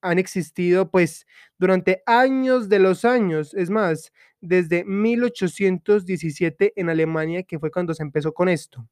han 0.00 0.18
existido 0.18 0.90
pues 0.90 1.26
durante 1.58 2.02
años 2.06 2.70
de 2.70 2.78
los 2.78 3.04
años. 3.04 3.52
Es 3.52 3.68
más, 3.68 4.10
desde 4.40 4.84
1817 4.86 6.72
en 6.76 6.88
Alemania, 6.88 7.42
que 7.42 7.58
fue 7.58 7.70
cuando 7.70 7.92
se 7.92 8.02
empezó 8.02 8.32
con 8.32 8.48
esto. 8.48 8.88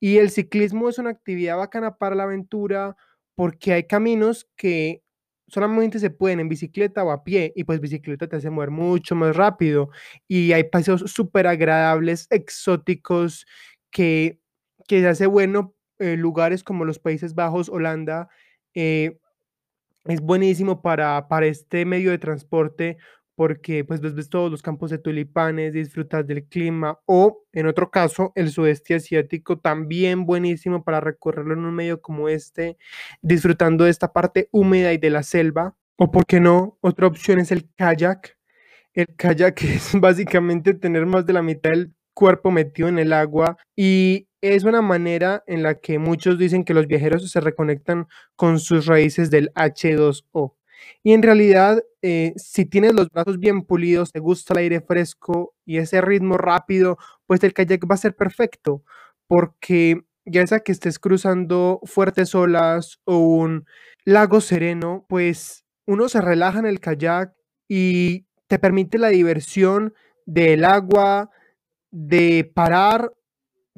Y 0.00 0.16
el 0.18 0.30
ciclismo 0.30 0.88
es 0.88 0.98
una 0.98 1.10
actividad 1.10 1.58
bacana 1.58 1.96
para 1.96 2.14
la 2.14 2.22
aventura 2.24 2.96
porque 3.34 3.74
hay 3.74 3.84
caminos 3.86 4.48
que 4.56 5.02
solamente 5.48 5.98
se 5.98 6.10
pueden 6.10 6.40
en 6.40 6.48
bicicleta 6.48 7.04
o 7.04 7.10
a 7.10 7.22
pie 7.24 7.52
y 7.54 7.64
pues 7.64 7.80
bicicleta 7.80 8.26
te 8.28 8.36
hace 8.36 8.50
mover 8.50 8.70
mucho 8.70 9.14
más 9.14 9.36
rápido 9.36 9.90
y 10.26 10.52
hay 10.52 10.64
paseos 10.64 11.02
súper 11.12 11.46
agradables, 11.46 12.26
exóticos 12.30 13.46
que, 13.94 14.40
que 14.88 15.00
se 15.00 15.08
hace 15.08 15.26
bueno 15.26 15.74
eh, 16.00 16.16
lugares 16.16 16.64
como 16.64 16.84
los 16.84 16.98
Países 16.98 17.36
Bajos, 17.36 17.68
Holanda, 17.68 18.28
eh, 18.74 19.20
es 20.06 20.20
buenísimo 20.20 20.82
para, 20.82 21.28
para 21.28 21.46
este 21.46 21.84
medio 21.86 22.10
de 22.10 22.18
transporte 22.18 22.98
porque 23.36 23.84
pues 23.84 24.00
ves, 24.00 24.28
todos 24.28 24.50
los 24.50 24.62
campos 24.62 24.90
de 24.90 24.98
tulipanes, 24.98 25.72
disfrutas 25.72 26.26
del 26.26 26.44
clima 26.44 26.98
o 27.06 27.44
en 27.52 27.66
otro 27.66 27.90
caso 27.90 28.32
el 28.34 28.50
sudeste 28.50 28.96
asiático 28.96 29.58
también 29.58 30.26
buenísimo 30.26 30.84
para 30.84 31.00
recorrerlo 31.00 31.54
en 31.54 31.64
un 31.64 31.74
medio 31.74 32.00
como 32.00 32.28
este, 32.28 32.76
disfrutando 33.22 33.84
de 33.84 33.90
esta 33.90 34.12
parte 34.12 34.48
húmeda 34.50 34.92
y 34.92 34.98
de 34.98 35.10
la 35.10 35.22
selva 35.22 35.76
o 35.96 36.10
por 36.10 36.26
qué 36.26 36.40
no, 36.40 36.78
otra 36.80 37.06
opción 37.06 37.38
es 37.38 37.52
el 37.52 37.68
kayak. 37.76 38.36
El 38.92 39.06
kayak 39.16 39.62
es 39.62 39.92
básicamente 40.00 40.74
tener 40.74 41.06
más 41.06 41.24
de 41.26 41.32
la 41.32 41.42
mitad 41.42 41.70
del 41.70 41.94
cuerpo 42.14 42.50
metido 42.50 42.88
en 42.88 42.98
el 42.98 43.12
agua 43.12 43.56
y 43.76 44.28
es 44.40 44.64
una 44.64 44.82
manera 44.82 45.42
en 45.46 45.62
la 45.62 45.74
que 45.74 45.98
muchos 45.98 46.38
dicen 46.38 46.64
que 46.64 46.74
los 46.74 46.86
viajeros 46.86 47.30
se 47.30 47.40
reconectan 47.40 48.06
con 48.36 48.60
sus 48.60 48.86
raíces 48.86 49.30
del 49.30 49.50
H2O. 49.54 50.54
Y 51.02 51.12
en 51.12 51.22
realidad, 51.22 51.82
eh, 52.02 52.34
si 52.36 52.66
tienes 52.66 52.94
los 52.94 53.08
brazos 53.08 53.38
bien 53.38 53.62
pulidos, 53.62 54.12
te 54.12 54.20
gusta 54.20 54.54
el 54.54 54.58
aire 54.58 54.80
fresco 54.80 55.54
y 55.64 55.78
ese 55.78 56.00
ritmo 56.00 56.36
rápido, 56.36 56.98
pues 57.26 57.42
el 57.42 57.54
kayak 57.54 57.90
va 57.90 57.94
a 57.94 57.98
ser 57.98 58.14
perfecto, 58.16 58.82
porque 59.26 60.02
ya 60.26 60.46
sea 60.46 60.60
que 60.60 60.72
estés 60.72 60.98
cruzando 60.98 61.80
fuertes 61.84 62.34
olas 62.34 63.00
o 63.04 63.18
un 63.18 63.66
lago 64.04 64.40
sereno, 64.40 65.06
pues 65.08 65.64
uno 65.86 66.08
se 66.08 66.20
relaja 66.20 66.58
en 66.58 66.66
el 66.66 66.80
kayak 66.80 67.34
y 67.68 68.26
te 68.46 68.58
permite 68.58 68.98
la 68.98 69.08
diversión 69.08 69.94
del 70.26 70.64
agua, 70.64 71.30
de 71.94 72.50
parar 72.54 73.12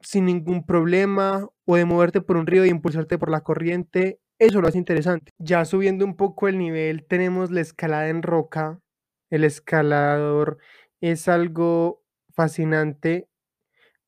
sin 0.03 0.25
ningún 0.25 0.65
problema 0.65 1.51
o 1.67 1.77
de 1.77 1.85
moverte 1.85 2.23
por 2.23 2.39
un 2.39 2.47
río 2.47 2.65
y 2.65 2.71
impulsarte 2.71 3.19
por 3.19 3.31
la 3.31 3.43
corriente. 3.43 4.21
Eso 4.39 4.63
lo 4.63 4.69
hace 4.69 4.79
interesante. 4.79 5.33
Ya 5.39 5.65
subiendo 5.67 6.05
un 6.07 6.17
poco 6.17 6.49
el 6.49 6.57
nivel, 6.57 7.05
tenemos 7.07 7.51
la 7.51 7.61
escalada 7.61 8.09
en 8.09 8.23
roca. 8.23 8.81
El 9.29 9.45
escalador 9.45 10.57
es 11.03 11.29
algo 11.29 12.03
fascinante. 12.35 13.29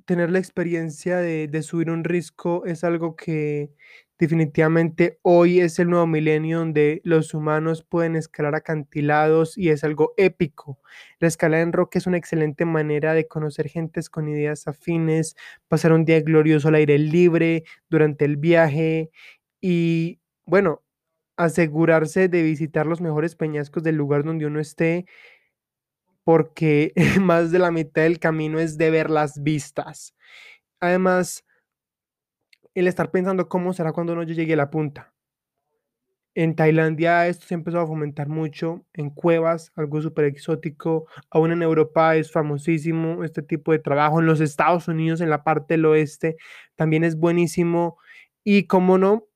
Tener 0.07 0.31
la 0.31 0.39
experiencia 0.39 1.19
de, 1.19 1.47
de 1.49 1.63
subir 1.63 1.91
un 1.91 2.05
risco 2.05 2.65
es 2.65 2.85
algo 2.85 3.15
que 3.15 3.75
Definitivamente 4.19 5.21
hoy 5.23 5.61
es 5.61 5.79
el 5.79 5.91
nuevo 5.91 6.07
milenio 6.09 6.59
donde 6.59 7.01
los 7.05 7.35
humanos 7.35 7.85
pueden 7.85 8.17
escalar 8.17 8.57
acantilados 8.57 9.57
y 9.57 9.69
es 9.71 9.85
algo 9.85 10.13
épico. 10.17 10.81
La 11.21 11.29
escalada 11.29 11.63
en 11.63 11.73
roca 11.73 11.99
es 12.01 12.07
una 12.09 12.17
excelente 12.17 12.65
manera 12.65 13.15
de 13.15 13.29
conocer 13.29 13.69
gentes 13.69 14.11
con 14.11 14.29
ideas 14.29 14.67
afines, 14.67 15.37
pasar 15.69 15.93
un 15.93 16.05
día 16.05 16.21
glorioso 16.21 16.67
al 16.69 16.75
aire 16.75 16.99
libre 16.99 17.63
durante 17.91 18.25
el 18.25 18.37
viaje 18.39 19.11
y, 19.61 20.19
bueno, 20.47 20.83
asegurarse 21.37 22.29
de 22.29 22.43
visitar 22.43 22.87
los 22.87 23.01
mejores 23.01 23.37
peñascos 23.37 23.85
del 23.85 23.97
lugar 23.97 24.25
donde 24.25 24.47
uno 24.47 24.59
esté 24.61 25.07
porque 26.25 26.93
más 27.21 27.51
de 27.51 27.59
la 27.59 27.71
mitad 27.71 28.03
del 28.03 28.19
camino 28.19 28.59
es 28.61 28.79
de 28.79 28.91
ver 28.91 29.11
las 29.11 29.43
vistas. 29.43 30.15
Además, 30.81 31.45
el 32.81 32.89
estar 32.89 33.11
pensando 33.11 33.49
cómo 33.49 33.73
será 33.73 33.93
cuando 33.93 34.13
uno 34.13 34.23
llegue 34.23 34.55
a 34.55 34.57
la 34.57 34.71
punta. 34.71 35.13
En 36.35 36.55
Tailandia 36.55 37.27
esto 37.27 37.47
se 37.47 37.55
empezó 37.55 37.81
a 37.81 37.87
fomentar 37.87 38.29
mucho, 38.29 38.85
en 38.93 39.11
cuevas, 39.11 39.73
algo 39.75 40.01
súper 40.01 40.27
exótico, 40.27 41.07
aún 41.31 41.51
en 41.51 41.63
Europa 41.63 42.15
es 42.15 42.31
famosísimo 42.31 43.25
este 43.25 43.43
tipo 43.43 43.73
de 43.73 43.81
trabajo, 43.81 44.21
en 44.21 44.27
los 44.27 44.41
Estados 44.41 44.87
Unidos, 44.87 45.21
en 45.21 45.31
la 45.31 45.43
parte 45.43 45.75
del 45.75 45.87
oeste, 45.87 46.37
también 46.77 47.03
es 47.03 47.17
buenísimo 47.17 47.99
y 48.45 48.69
como 48.69 48.99
no, 48.99 49.27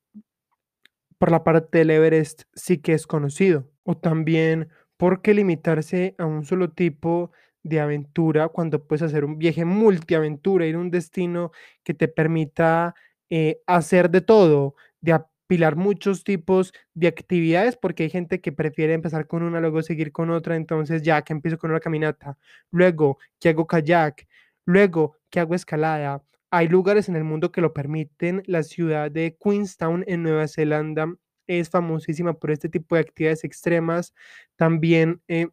por 1.17 1.31
la 1.31 1.43
parte 1.43 1.79
del 1.79 1.89
Everest 1.89 2.43
sí 2.53 2.77
que 2.77 2.93
es 2.93 3.07
conocido. 3.07 3.69
O 3.83 3.97
también, 3.97 4.69
¿por 4.97 5.21
qué 5.21 5.33
limitarse 5.33 6.15
a 6.17 6.25
un 6.25 6.45
solo 6.45 6.71
tipo 6.71 7.31
de 7.63 7.79
aventura 7.79 8.49
cuando 8.49 8.85
puedes 8.85 9.01
hacer 9.01 9.25
un 9.25 9.37
viaje 9.37 9.65
multiaventura, 9.65 10.65
ir 10.65 10.75
a 10.75 10.79
un 10.79 10.91
destino 10.91 11.51
que 11.83 11.93
te 11.93 12.07
permita 12.07 12.95
eh, 13.29 13.61
hacer 13.67 14.09
de 14.09 14.21
todo, 14.21 14.75
de 15.01 15.13
apilar 15.13 15.75
muchos 15.75 16.23
tipos 16.23 16.73
de 16.93 17.07
actividades, 17.07 17.77
porque 17.77 18.03
hay 18.03 18.09
gente 18.09 18.41
que 18.41 18.51
prefiere 18.51 18.93
empezar 18.93 19.27
con 19.27 19.43
una, 19.43 19.59
luego 19.59 19.81
seguir 19.81 20.11
con 20.11 20.29
otra, 20.29 20.55
entonces 20.55 21.01
ya 21.03 21.21
que 21.23 21.33
empiezo 21.33 21.57
con 21.57 21.71
una 21.71 21.79
caminata, 21.79 22.37
luego 22.71 23.17
que 23.39 23.49
hago 23.49 23.67
kayak, 23.67 24.27
luego 24.65 25.17
que 25.29 25.39
hago 25.39 25.55
escalada, 25.55 26.23
hay 26.55 26.67
lugares 26.67 27.09
en 27.09 27.15
el 27.15 27.23
mundo 27.23 27.51
que 27.51 27.61
lo 27.61 27.73
permiten. 27.73 28.43
La 28.45 28.61
ciudad 28.61 29.09
de 29.09 29.35
Queenstown 29.43 30.03
en 30.05 30.21
Nueva 30.21 30.47
Zelanda 30.47 31.11
es 31.47 31.71
famosísima 31.71 32.33
por 32.33 32.51
este 32.51 32.69
tipo 32.69 32.93
de 32.93 33.01
actividades 33.01 33.43
extremas. 33.43 34.13
También 34.55 35.19
eh, 35.27 35.47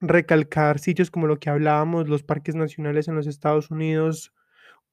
recalcar 0.00 0.78
sitios 0.78 1.10
como 1.10 1.26
lo 1.26 1.38
que 1.38 1.50
hablábamos, 1.50 2.08
los 2.08 2.22
parques 2.22 2.54
nacionales 2.54 3.06
en 3.06 3.16
los 3.16 3.26
Estados 3.26 3.70
Unidos, 3.70 4.32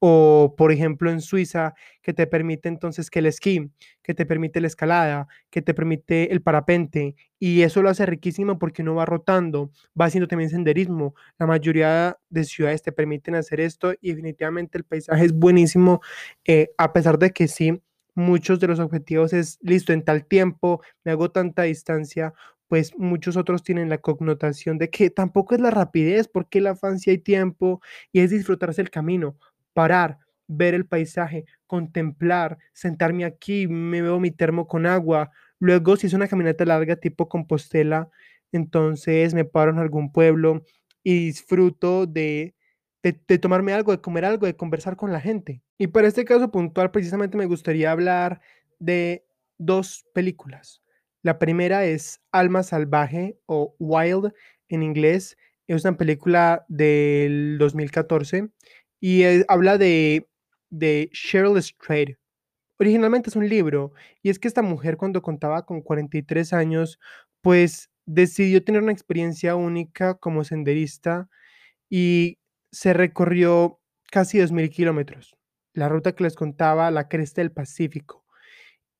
o 0.03 0.55
por 0.57 0.71
ejemplo 0.71 1.11
en 1.11 1.21
Suiza, 1.21 1.75
que 2.01 2.11
te 2.13 2.25
permite 2.25 2.67
entonces 2.67 3.11
que 3.11 3.19
el 3.19 3.27
esquí, 3.27 3.69
que 4.01 4.15
te 4.15 4.25
permite 4.25 4.59
la 4.59 4.65
escalada, 4.65 5.27
que 5.51 5.61
te 5.61 5.75
permite 5.75 6.33
el 6.33 6.41
parapente, 6.41 7.15
y 7.39 7.61
eso 7.61 7.83
lo 7.83 7.89
hace 7.89 8.07
riquísimo 8.07 8.57
porque 8.57 8.81
uno 8.81 8.95
va 8.95 9.05
rotando, 9.05 9.69
va 9.99 10.05
haciendo 10.05 10.27
también 10.27 10.49
senderismo. 10.49 11.13
La 11.37 11.45
mayoría 11.45 12.17
de 12.29 12.43
ciudades 12.45 12.81
te 12.81 12.91
permiten 12.91 13.35
hacer 13.35 13.59
esto 13.59 13.93
y 14.01 14.09
definitivamente 14.09 14.79
el 14.79 14.85
paisaje 14.85 15.23
es 15.25 15.33
buenísimo, 15.33 16.01
eh, 16.45 16.71
a 16.79 16.93
pesar 16.93 17.19
de 17.19 17.29
que 17.31 17.47
sí, 17.47 17.79
muchos 18.15 18.59
de 18.59 18.67
los 18.67 18.79
objetivos 18.79 19.33
es 19.33 19.59
listo 19.61 19.93
en 19.93 20.03
tal 20.03 20.25
tiempo, 20.25 20.81
me 21.03 21.11
hago 21.11 21.29
tanta 21.31 21.63
distancia, 21.63 22.33
pues 22.67 22.93
muchos 22.97 23.37
otros 23.37 23.63
tienen 23.63 23.89
la 23.89 23.97
connotación 23.99 24.77
de 24.77 24.89
que 24.89 25.09
tampoco 25.09 25.55
es 25.55 25.61
la 25.61 25.71
rapidez, 25.71 26.27
porque 26.27 26.61
la 26.61 26.71
afán 26.71 26.97
hay 27.05 27.17
tiempo 27.17 27.81
y 28.13 28.21
es 28.21 28.31
disfrutarse 28.31 28.81
el 28.81 28.89
camino 28.89 29.37
parar, 29.73 30.19
ver 30.47 30.73
el 30.73 30.85
paisaje, 30.85 31.45
contemplar, 31.67 32.57
sentarme 32.73 33.25
aquí, 33.25 33.67
me 33.67 34.01
veo 34.01 34.19
mi 34.19 34.31
termo 34.31 34.67
con 34.67 34.85
agua. 34.85 35.31
Luego, 35.59 35.95
si 35.95 36.07
es 36.07 36.13
una 36.13 36.27
caminata 36.27 36.65
larga 36.65 36.95
tipo 36.95 37.29
Compostela, 37.29 38.09
entonces 38.51 39.33
me 39.33 39.45
paro 39.45 39.71
en 39.71 39.79
algún 39.79 40.11
pueblo 40.11 40.63
y 41.03 41.25
disfruto 41.25 42.05
de, 42.05 42.53
de, 43.03 43.13
tomarme 43.39 43.73
algo, 43.73 43.91
de 43.91 44.01
comer 44.01 44.25
algo, 44.25 44.45
de 44.45 44.55
conversar 44.55 44.95
con 44.95 45.11
la 45.11 45.21
gente. 45.21 45.61
Y 45.77 45.87
para 45.87 46.07
este 46.07 46.25
caso 46.25 46.51
puntual, 46.51 46.91
precisamente 46.91 47.37
me 47.37 47.45
gustaría 47.45 47.91
hablar 47.91 48.41
de 48.79 49.25
dos 49.57 50.05
películas. 50.13 50.81
La 51.23 51.39
primera 51.39 51.85
es 51.85 52.21
Alma 52.31 52.63
Salvaje 52.63 53.37
o 53.45 53.75
Wild 53.79 54.33
en 54.69 54.83
inglés. 54.83 55.37
Es 55.67 55.85
una 55.85 55.95
película 55.97 56.65
del 56.67 57.57
2014 57.59 58.49
y 59.01 59.23
habla 59.49 59.77
de, 59.77 60.29
de 60.69 61.09
Cheryl 61.11 61.61
Strayed. 61.61 62.15
Originalmente 62.79 63.29
es 63.29 63.35
un 63.35 63.49
libro, 63.49 63.91
y 64.23 64.29
es 64.29 64.39
que 64.39 64.47
esta 64.47 64.61
mujer 64.61 64.97
cuando 64.97 65.21
contaba 65.21 65.65
con 65.65 65.81
43 65.81 66.53
años, 66.53 66.99
pues 67.41 67.89
decidió 68.05 68.63
tener 68.63 68.81
una 68.81 68.91
experiencia 68.91 69.55
única 69.55 70.15
como 70.15 70.43
senderista 70.43 71.29
y 71.89 72.39
se 72.71 72.93
recorrió 72.93 73.79
casi 74.11 74.39
2.000 74.39 74.69
kilómetros. 74.69 75.35
La 75.73 75.89
ruta 75.89 76.13
que 76.13 76.23
les 76.23 76.35
contaba, 76.35 76.91
la 76.91 77.07
cresta 77.07 77.41
del 77.41 77.51
Pacífico. 77.51 78.25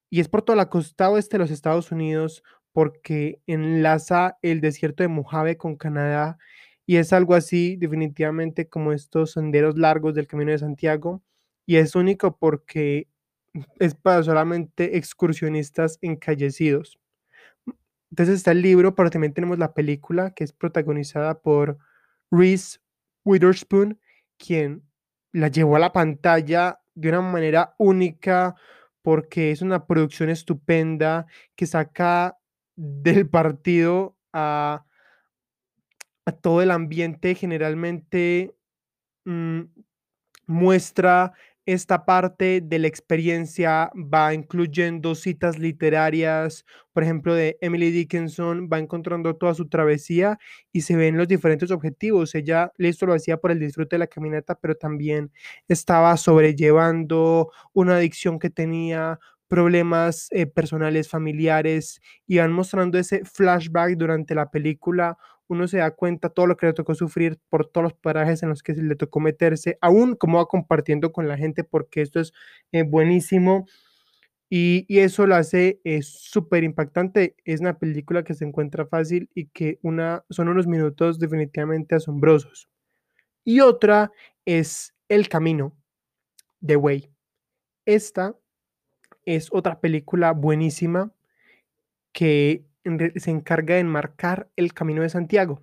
Y 0.09 0.19
es 0.19 0.29
por 0.29 0.41
toda 0.41 0.55
la 0.57 0.69
costa 0.69 1.09
oeste 1.09 1.37
de 1.37 1.39
los 1.43 1.51
Estados 1.51 1.91
Unidos 1.91 2.43
porque 2.73 3.41
enlaza 3.47 4.37
el 4.41 4.61
desierto 4.61 5.03
de 5.03 5.09
Mojave 5.09 5.57
con 5.57 5.75
Canadá 5.75 6.37
y 6.85 6.97
es 6.97 7.13
algo 7.13 7.35
así 7.35 7.75
definitivamente 7.77 8.67
como 8.69 8.91
estos 8.93 9.31
senderos 9.33 9.77
largos 9.77 10.15
del 10.15 10.27
Camino 10.27 10.51
de 10.51 10.59
Santiago 10.59 11.23
y 11.65 11.77
es 11.77 11.95
único 11.95 12.37
porque 12.37 13.07
es 13.79 13.95
para 13.95 14.23
solamente 14.23 14.97
excursionistas 14.97 15.97
encallecidos. 16.01 16.99
Entonces 18.11 18.35
está 18.37 18.51
el 18.51 18.61
libro, 18.61 18.93
pero 18.95 19.09
también 19.09 19.33
tenemos 19.33 19.57
la 19.57 19.73
película 19.73 20.31
que 20.31 20.43
es 20.43 20.51
protagonizada 20.51 21.39
por 21.41 21.77
Reese 22.29 22.79
Witherspoon, 23.23 23.99
quien 24.37 24.83
la 25.31 25.47
llevó 25.47 25.77
a 25.77 25.79
la 25.79 25.93
pantalla 25.93 26.81
de 26.93 27.09
una 27.09 27.21
manera 27.21 27.75
única 27.77 28.55
porque 29.01 29.51
es 29.51 29.61
una 29.61 29.85
producción 29.85 30.29
estupenda 30.29 31.25
que 31.55 31.65
saca 31.65 32.37
del 32.75 33.29
partido 33.29 34.17
a 34.33 34.85
todo 36.41 36.61
el 36.61 36.71
ambiente 36.71 37.35
generalmente 37.35 38.53
mm, 39.25 39.61
muestra 40.47 41.33
esta 41.65 42.05
parte 42.05 42.59
de 42.61 42.79
la 42.79 42.87
experiencia, 42.87 43.91
va 43.95 44.33
incluyendo 44.33 45.13
citas 45.15 45.59
literarias, 45.59 46.65
por 46.91 47.03
ejemplo, 47.03 47.35
de 47.35 47.57
Emily 47.61 47.91
Dickinson, 47.91 48.67
va 48.71 48.79
encontrando 48.79 49.35
toda 49.35 49.53
su 49.53 49.69
travesía 49.69 50.39
y 50.73 50.81
se 50.81 50.95
ven 50.95 51.17
los 51.17 51.27
diferentes 51.27 51.69
objetivos. 51.71 52.33
Ella 52.35 52.71
esto 52.79 53.05
lo 53.05 53.13
hacía 53.13 53.37
por 53.37 53.51
el 53.51 53.59
disfrute 53.59 53.95
de 53.95 53.99
la 53.99 54.07
caminata, 54.07 54.55
pero 54.55 54.75
también 54.75 55.31
estaba 55.67 56.17
sobrellevando 56.17 57.51
una 57.73 57.97
adicción 57.97 58.39
que 58.39 58.49
tenía, 58.49 59.19
problemas 59.47 60.29
eh, 60.31 60.47
personales, 60.47 61.09
familiares, 61.09 62.01
y 62.25 62.37
van 62.37 62.53
mostrando 62.53 62.97
ese 62.97 63.25
flashback 63.25 63.97
durante 63.97 64.33
la 64.33 64.49
película 64.49 65.17
uno 65.51 65.67
se 65.67 65.79
da 65.79 65.91
cuenta 65.91 66.29
todo 66.29 66.47
lo 66.47 66.55
que 66.55 66.65
le 66.67 66.73
tocó 66.73 66.95
sufrir 66.95 67.37
por 67.49 67.67
todos 67.67 67.83
los 67.83 67.93
parajes 67.93 68.41
en 68.41 68.49
los 68.49 68.63
que 68.63 68.73
le 68.73 68.95
tocó 68.95 69.19
meterse, 69.19 69.77
aún 69.81 70.15
como 70.15 70.37
va 70.37 70.45
compartiendo 70.45 71.11
con 71.11 71.27
la 71.27 71.37
gente, 71.37 71.65
porque 71.65 72.01
esto 72.01 72.21
es 72.21 72.31
eh, 72.71 72.83
buenísimo. 72.83 73.65
Y, 74.49 74.85
eso 74.99 75.27
lo 75.27 75.35
hace 75.35 75.81
súper 76.01 76.63
impactante. 76.63 77.35
Es 77.45 77.61
una 77.61 77.77
película 77.79 78.23
que 78.23 78.33
se 78.33 78.45
encuentra 78.45 78.85
fácil 78.85 79.29
y 79.33 79.47
que 79.47 79.79
una, 79.81 80.23
son 80.29 80.49
unos 80.49 80.67
minutos 80.67 81.19
definitivamente 81.19 81.95
asombrosos. 81.95 82.69
Y 83.43 83.59
otra 83.59 84.11
es 84.45 84.93
El 85.09 85.27
Camino, 85.29 85.75
de 86.61 86.77
Way. 86.77 87.09
Esta 87.85 88.37
es 89.25 89.49
otra 89.51 89.81
película 89.81 90.31
buenísima 90.31 91.11
que 92.13 92.65
se 93.15 93.31
encarga 93.31 93.75
de 93.75 93.81
enmarcar 93.81 94.49
el 94.55 94.73
camino 94.73 95.01
de 95.01 95.09
Santiago. 95.09 95.61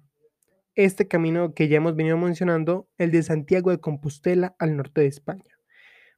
Este 0.74 1.08
camino 1.08 1.54
que 1.54 1.68
ya 1.68 1.78
hemos 1.78 1.96
venido 1.96 2.16
mencionando, 2.16 2.88
el 2.98 3.10
de 3.10 3.22
Santiago 3.22 3.70
de 3.70 3.80
Compostela 3.80 4.54
al 4.58 4.76
norte 4.76 5.00
de 5.00 5.08
España. 5.08 5.58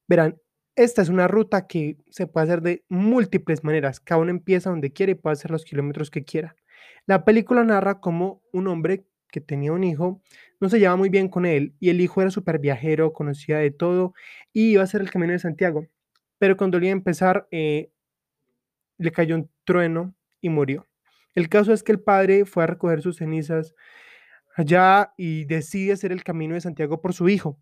Verán, 0.06 0.38
esta 0.76 1.02
es 1.02 1.08
una 1.08 1.28
ruta 1.28 1.66
que 1.66 1.98
se 2.10 2.26
puede 2.26 2.44
hacer 2.44 2.62
de 2.62 2.84
múltiples 2.88 3.64
maneras. 3.64 4.00
Cada 4.00 4.20
uno 4.20 4.30
empieza 4.30 4.70
donde 4.70 4.92
quiere 4.92 5.12
y 5.12 5.14
puede 5.14 5.34
hacer 5.34 5.50
los 5.50 5.64
kilómetros 5.64 6.10
que 6.10 6.24
quiera. 6.24 6.56
La 7.06 7.24
película 7.24 7.64
narra 7.64 8.00
cómo 8.00 8.42
un 8.52 8.68
hombre 8.68 9.04
que 9.30 9.40
tenía 9.40 9.72
un 9.72 9.84
hijo 9.84 10.22
no 10.60 10.68
se 10.68 10.78
llevaba 10.78 10.96
muy 10.96 11.08
bien 11.08 11.28
con 11.28 11.46
él 11.46 11.74
y 11.80 11.90
el 11.90 12.00
hijo 12.00 12.20
era 12.20 12.30
súper 12.30 12.58
viajero, 12.58 13.12
conocía 13.12 13.58
de 13.58 13.70
todo 13.70 14.14
y 14.52 14.72
iba 14.72 14.82
a 14.82 14.84
hacer 14.84 15.00
el 15.00 15.10
camino 15.10 15.32
de 15.32 15.38
Santiago. 15.38 15.86
Pero 16.38 16.56
cuando 16.56 16.78
iba 16.78 16.88
a 16.88 16.92
empezar, 16.92 17.46
eh, 17.50 17.90
le 18.98 19.12
cayó 19.12 19.36
un 19.36 19.50
trueno 19.64 20.14
y 20.40 20.48
murió. 20.48 20.89
El 21.34 21.48
caso 21.48 21.72
es 21.72 21.82
que 21.82 21.92
el 21.92 22.00
padre 22.00 22.44
fue 22.44 22.64
a 22.64 22.66
recoger 22.66 23.02
sus 23.02 23.16
cenizas 23.16 23.74
allá 24.56 25.12
y 25.16 25.44
decide 25.44 25.92
hacer 25.92 26.12
el 26.12 26.24
camino 26.24 26.54
de 26.54 26.60
Santiago 26.60 27.00
por 27.00 27.14
su 27.14 27.28
hijo. 27.28 27.58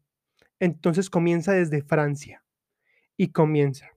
Entonces 0.60 1.10
comienza 1.10 1.52
desde 1.52 1.82
Francia 1.82 2.44
y 3.16 3.28
comienza 3.32 3.88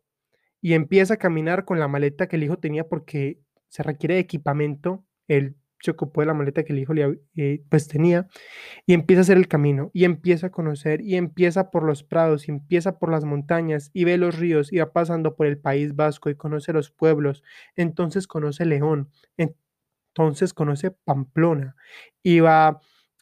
y 0.62 0.74
empieza 0.74 1.16
a 1.16 1.18
caminar 1.18 1.66
con 1.66 1.80
la 1.80 1.88
maleta 1.88 2.28
que 2.28 2.36
el 2.36 2.44
hijo 2.44 2.58
tenía 2.60 2.88
porque 2.88 3.40
se 3.70 3.84
requiere 3.84 4.16
de 4.16 4.22
equipamiento. 4.22 5.04
Él 5.28 5.56
se 5.82 5.92
ocupó 5.92 6.22
de 6.22 6.28
la 6.28 6.36
maleta 6.36 6.64
que 6.64 6.74
el 6.74 6.80
hijo 6.80 6.94
le, 6.94 7.20
eh, 7.36 7.64
pues 7.70 7.88
tenía 7.88 8.28
y 8.86 8.94
empieza 8.94 9.22
a 9.22 9.24
hacer 9.24 9.38
el 9.38 9.48
camino 9.48 9.90
y 9.94 10.06
empieza 10.06 10.48
a 10.48 10.52
conocer 10.52 11.02
y 11.02 11.16
empieza 11.16 11.72
por 11.72 11.84
los 11.84 12.04
prados 12.04 12.48
y 12.48 12.52
empieza 12.52 13.00
por 13.00 13.10
las 13.12 13.26
montañas 13.26 13.90
y 13.94 14.04
ve 14.04 14.18
los 14.18 14.38
ríos 14.38 14.72
y 14.72 14.78
va 14.78 14.94
pasando 14.94 15.36
por 15.36 15.48
el 15.48 15.58
País 15.58 15.96
Vasco 15.96 16.30
y 16.30 16.36
conoce 16.36 16.74
los 16.74 16.92
pueblos. 16.92 17.44
Entonces 17.76 18.28
conoce 18.28 18.66
León, 18.66 19.10
entonces 20.12 20.54
conoce 20.54 20.92
Pamplona 20.92 21.76
y 22.24 22.40
va 22.42 22.82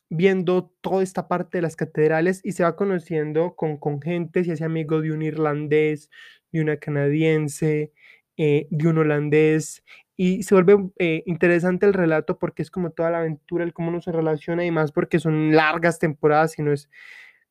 viendo 0.10 0.72
toda 0.82 1.04
esta 1.04 1.28
parte 1.28 1.60
de 1.60 1.62
las 1.62 1.76
catedrales 1.76 2.42
y 2.44 2.54
se 2.54 2.64
va 2.64 2.76
conociendo 2.76 3.56
con, 3.56 3.78
con 3.78 4.02
gente, 4.02 4.44
se 4.44 4.54
hace 4.54 4.66
amigo 4.66 5.02
de 5.02 5.12
un 5.12 5.22
irlandés, 5.22 6.10
de 6.52 6.62
una 6.62 6.78
canadiense, 6.78 7.94
eh, 8.38 8.68
de 8.72 8.88
un 8.88 8.98
holandés 8.98 9.84
y 10.18 10.44
se 10.44 10.56
vuelve 10.56 10.90
eh, 10.98 11.24
interesante 11.28 11.86
el 11.86 11.94
relato 11.94 12.40
porque 12.40 12.62
es 12.64 12.72
como 12.72 12.92
toda 12.92 13.12
la 13.12 13.20
aventura, 13.20 13.64
el 13.64 13.74
cómo 13.74 13.90
uno 13.90 14.02
se 14.02 14.12
relaciona 14.12 14.66
y 14.66 14.72
más 14.72 14.92
porque 14.92 15.20
son 15.20 15.56
largas 15.56 16.00
temporadas 16.00 16.58
y 16.60 16.64
no 16.64 16.74
es 16.74 16.90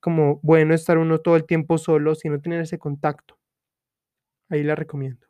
como 0.01 0.41
bueno 0.43 0.75
estar 0.75 0.99
uno 0.99 1.19
todo 1.21 1.37
el 1.37 1.47
tiempo 1.47 1.79
solo, 1.79 2.15
sino 2.15 2.41
tener 2.41 2.61
ese 2.61 2.79
contacto. 2.79 3.39
Ahí 4.51 4.63
la 4.63 4.75
recomiendo. 4.75 5.28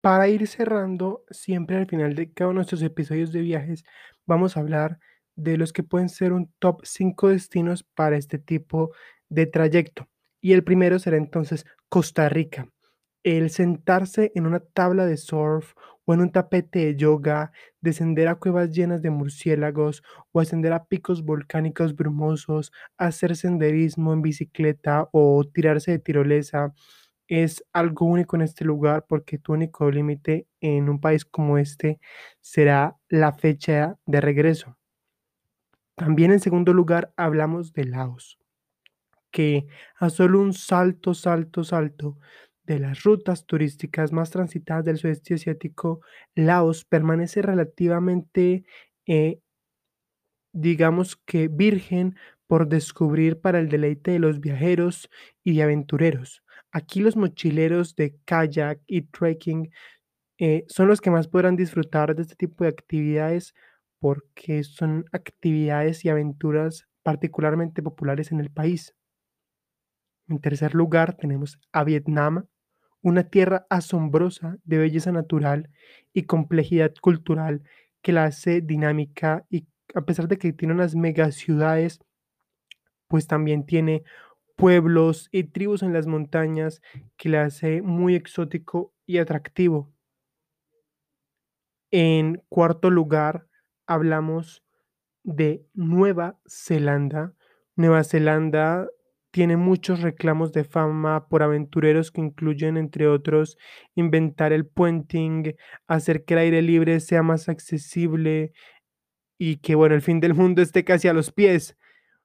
Para 0.00 0.28
ir 0.28 0.46
cerrando, 0.46 1.24
siempre 1.30 1.76
al 1.76 1.86
final 1.86 2.14
de 2.14 2.32
cada 2.32 2.48
uno 2.50 2.54
de 2.54 2.60
nuestros 2.60 2.82
episodios 2.82 3.32
de 3.32 3.42
viajes, 3.42 3.84
vamos 4.26 4.56
a 4.56 4.60
hablar 4.60 4.98
de 5.36 5.58
los 5.58 5.72
que 5.74 5.82
pueden 5.82 6.08
ser 6.08 6.32
un 6.32 6.50
top 6.58 6.80
5 6.84 7.28
destinos 7.28 7.84
para 7.94 8.16
este 8.16 8.38
tipo 8.38 8.92
de 9.28 9.46
trayecto. 9.46 10.08
Y 10.40 10.52
el 10.54 10.64
primero 10.64 10.98
será 10.98 11.18
entonces 11.18 11.66
Costa 11.90 12.28
Rica. 12.30 12.68
El 13.24 13.50
sentarse 13.50 14.32
en 14.34 14.46
una 14.46 14.60
tabla 14.60 15.04
de 15.06 15.18
surf 15.18 15.74
o 16.06 16.14
en 16.14 16.22
un 16.22 16.32
tapete 16.32 16.78
de 16.80 16.96
yoga, 16.96 17.52
descender 17.82 18.28
a 18.28 18.36
cuevas 18.36 18.70
llenas 18.72 19.02
de 19.02 19.10
murciélagos 19.10 20.02
o 20.32 20.40
ascender 20.40 20.72
a 20.72 20.84
picos 20.86 21.22
volcánicos 21.24 21.94
brumosos, 21.94 22.72
hacer 22.96 23.36
senderismo 23.36 24.12
en 24.14 24.22
bicicleta 24.22 25.08
o 25.12 25.44
tirarse 25.44 25.90
de 25.92 25.98
tirolesa, 25.98 26.72
es 27.30 27.64
algo 27.72 28.06
único 28.06 28.36
en 28.36 28.42
este 28.42 28.64
lugar 28.64 29.06
porque 29.08 29.38
tu 29.38 29.52
único 29.52 29.88
límite 29.90 30.48
en 30.60 30.88
un 30.88 31.00
país 31.00 31.24
como 31.24 31.58
este 31.58 32.00
será 32.40 32.96
la 33.08 33.32
fecha 33.32 33.96
de 34.04 34.20
regreso. 34.20 34.76
También 35.96 36.32
en 36.32 36.40
segundo 36.40 36.72
lugar 36.72 37.12
hablamos 37.16 37.72
de 37.72 37.84
Laos, 37.84 38.38
que 39.30 39.66
a 39.96 40.10
solo 40.10 40.40
un 40.40 40.52
salto, 40.54 41.14
salto, 41.14 41.62
salto 41.64 42.18
de 42.64 42.80
las 42.80 43.04
rutas 43.04 43.46
turísticas 43.46 44.12
más 44.12 44.30
transitadas 44.30 44.84
del 44.84 44.98
sudeste 44.98 45.34
asiático, 45.34 46.00
Laos 46.34 46.84
permanece 46.84 47.42
relativamente, 47.42 48.64
eh, 49.06 49.40
digamos 50.52 51.16
que 51.16 51.48
virgen 51.48 52.16
por 52.48 52.68
descubrir 52.68 53.40
para 53.40 53.60
el 53.60 53.68
deleite 53.68 54.10
de 54.12 54.18
los 54.18 54.40
viajeros 54.40 55.08
y 55.44 55.60
aventureros. 55.60 56.42
Aquí 56.72 57.00
los 57.00 57.16
mochileros 57.16 57.96
de 57.96 58.16
kayak 58.24 58.80
y 58.86 59.02
trekking 59.02 59.70
eh, 60.38 60.64
son 60.68 60.88
los 60.88 61.00
que 61.00 61.10
más 61.10 61.28
podrán 61.28 61.56
disfrutar 61.56 62.14
de 62.14 62.22
este 62.22 62.36
tipo 62.36 62.64
de 62.64 62.70
actividades 62.70 63.54
porque 63.98 64.64
son 64.64 65.04
actividades 65.12 66.04
y 66.04 66.08
aventuras 66.08 66.86
particularmente 67.02 67.82
populares 67.82 68.32
en 68.32 68.40
el 68.40 68.50
país. 68.50 68.94
En 70.28 70.40
tercer 70.40 70.74
lugar 70.74 71.16
tenemos 71.16 71.58
a 71.72 71.84
Vietnam, 71.84 72.46
una 73.02 73.24
tierra 73.24 73.66
asombrosa 73.68 74.58
de 74.64 74.78
belleza 74.78 75.12
natural 75.12 75.70
y 76.12 76.22
complejidad 76.22 76.94
cultural 77.00 77.62
que 78.02 78.12
la 78.12 78.24
hace 78.24 78.60
dinámica 78.60 79.44
y 79.50 79.66
a 79.94 80.02
pesar 80.02 80.28
de 80.28 80.38
que 80.38 80.52
tiene 80.52 80.74
unas 80.74 80.94
megaciudades, 80.94 82.00
pues 83.08 83.26
también 83.26 83.66
tiene 83.66 84.04
pueblos 84.60 85.30
y 85.32 85.44
tribus 85.44 85.82
en 85.82 85.94
las 85.94 86.06
montañas 86.06 86.82
que 87.16 87.30
la 87.30 87.44
hace 87.44 87.80
muy 87.80 88.14
exótico 88.14 88.92
y 89.06 89.16
atractivo. 89.16 89.90
En 91.90 92.42
cuarto 92.50 92.90
lugar, 92.90 93.46
hablamos 93.86 94.62
de 95.24 95.64
Nueva 95.72 96.38
Zelanda. 96.46 97.32
Nueva 97.74 98.04
Zelanda 98.04 98.86
tiene 99.30 99.56
muchos 99.56 100.02
reclamos 100.02 100.52
de 100.52 100.64
fama 100.64 101.26
por 101.28 101.42
aventureros 101.42 102.10
que 102.10 102.20
incluyen, 102.20 102.76
entre 102.76 103.08
otros, 103.08 103.56
inventar 103.94 104.52
el 104.52 104.66
puenting, 104.66 105.54
hacer 105.88 106.26
que 106.26 106.34
el 106.34 106.40
aire 106.40 106.60
libre 106.60 107.00
sea 107.00 107.22
más 107.22 107.48
accesible 107.48 108.52
y 109.38 109.56
que, 109.56 109.74
bueno, 109.74 109.94
el 109.94 110.02
fin 110.02 110.20
del 110.20 110.34
mundo 110.34 110.60
esté 110.60 110.84
casi 110.84 111.08
a 111.08 111.14
los 111.14 111.32
pies. 111.32 111.78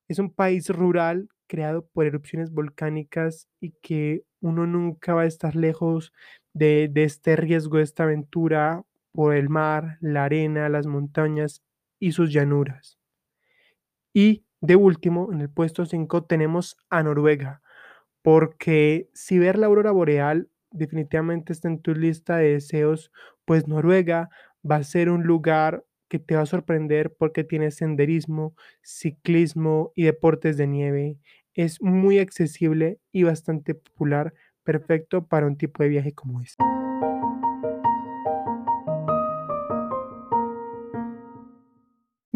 Es 0.10 0.20
un 0.20 0.34
país 0.34 0.70
rural 0.70 1.30
creado 1.48 1.86
por 1.88 2.06
erupciones 2.06 2.52
volcánicas 2.52 3.48
y 3.60 3.72
que 3.82 4.24
uno 4.42 4.68
nunca 4.68 5.14
va 5.14 5.22
a 5.22 5.26
estar 5.26 5.56
lejos 5.56 6.14
de, 6.54 6.92
este 6.96 7.36
riesgo, 7.36 7.78
de 7.78 7.84
esta 7.84 8.04
aventura 8.04 8.84
por 9.12 9.36
el 9.36 9.50
mar, 9.50 9.98
la 10.02 10.26
arena, 10.26 10.70
las 10.70 10.88
montañas 10.88 11.64
y 12.00 12.12
sus 12.12 12.32
llanuras. 12.32 13.00
Y 14.14 14.46
de 14.62 14.76
último, 14.76 15.32
en 15.32 15.42
el 15.42 15.50
puesto 15.50 15.86
5 15.86 16.26
tenemos 16.26 16.78
a 16.90 17.04
Noruega, 17.04 17.62
porque 18.22 19.10
si 19.14 19.40
ver 19.40 19.58
la 19.58 19.68
aurora 19.68 19.92
boreal 19.92 20.50
definitivamente 20.72 21.54
está 21.54 21.68
en 21.68 21.82
tu 21.82 21.94
lista 21.94 22.38
de 22.38 22.54
deseos, 22.54 23.12
pues 23.46 23.68
Noruega 23.68 24.30
va 24.70 24.78
a 24.78 24.84
ser 24.84 25.10
un 25.10 25.24
lugar 25.24 25.86
que 26.08 26.20
te 26.20 26.36
va 26.36 26.42
a 26.42 26.46
sorprender 26.46 27.14
porque 27.14 27.44
tiene 27.44 27.72
senderismo, 27.72 28.56
ciclismo 28.82 29.92
y 29.96 30.04
deportes 30.04 30.58
de 30.58 30.68
nieve. 30.68 31.18
Es 31.54 31.82
muy 31.82 32.20
accesible 32.20 33.00
y 33.12 33.24
bastante 33.24 33.76
popular, 33.76 34.34
perfecto 34.64 35.28
para 35.28 35.48
un 35.48 35.58
tipo 35.58 35.84
de 35.84 35.90
viaje 35.90 36.14
como 36.14 36.42
este. 36.42 36.64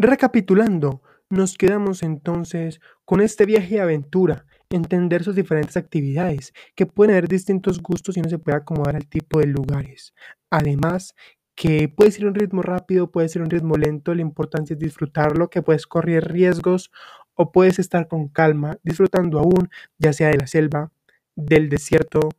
Recapitulando, 0.02 1.02
nos 1.28 1.58
quedamos 1.58 2.02
entonces 2.02 2.80
con 3.04 3.20
este 3.20 3.44
viaje 3.44 3.74
de 3.74 3.80
aventura, 3.82 4.46
entender 4.70 5.22
sus 5.22 5.36
diferentes 5.36 5.76
actividades, 5.76 6.54
que 6.74 6.86
pueden 6.86 7.12
haber 7.12 7.28
distintos 7.28 7.82
gustos 7.82 8.16
y 8.16 8.22
no 8.22 8.28
se 8.30 8.38
puede 8.38 8.56
acomodar 8.56 8.96
al 8.96 9.06
tipo 9.06 9.40
de 9.40 9.46
lugares. 9.46 10.14
Además, 10.50 11.14
que 11.60 11.90
puede 11.90 12.10
ser 12.10 12.24
un 12.24 12.34
ritmo 12.34 12.62
rápido, 12.62 13.10
puede 13.10 13.28
ser 13.28 13.42
un 13.42 13.50
ritmo 13.50 13.76
lento, 13.76 14.14
la 14.14 14.22
importancia 14.22 14.72
es 14.72 14.80
disfrutarlo, 14.80 15.50
que 15.50 15.60
puedes 15.60 15.86
correr 15.86 16.32
riesgos 16.32 16.90
o 17.34 17.52
puedes 17.52 17.78
estar 17.78 18.08
con 18.08 18.28
calma, 18.28 18.78
disfrutando 18.82 19.38
aún, 19.38 19.68
ya 19.98 20.14
sea 20.14 20.28
de 20.30 20.38
la 20.38 20.46
selva, 20.46 20.90
del 21.36 21.68
desierto, 21.68 22.30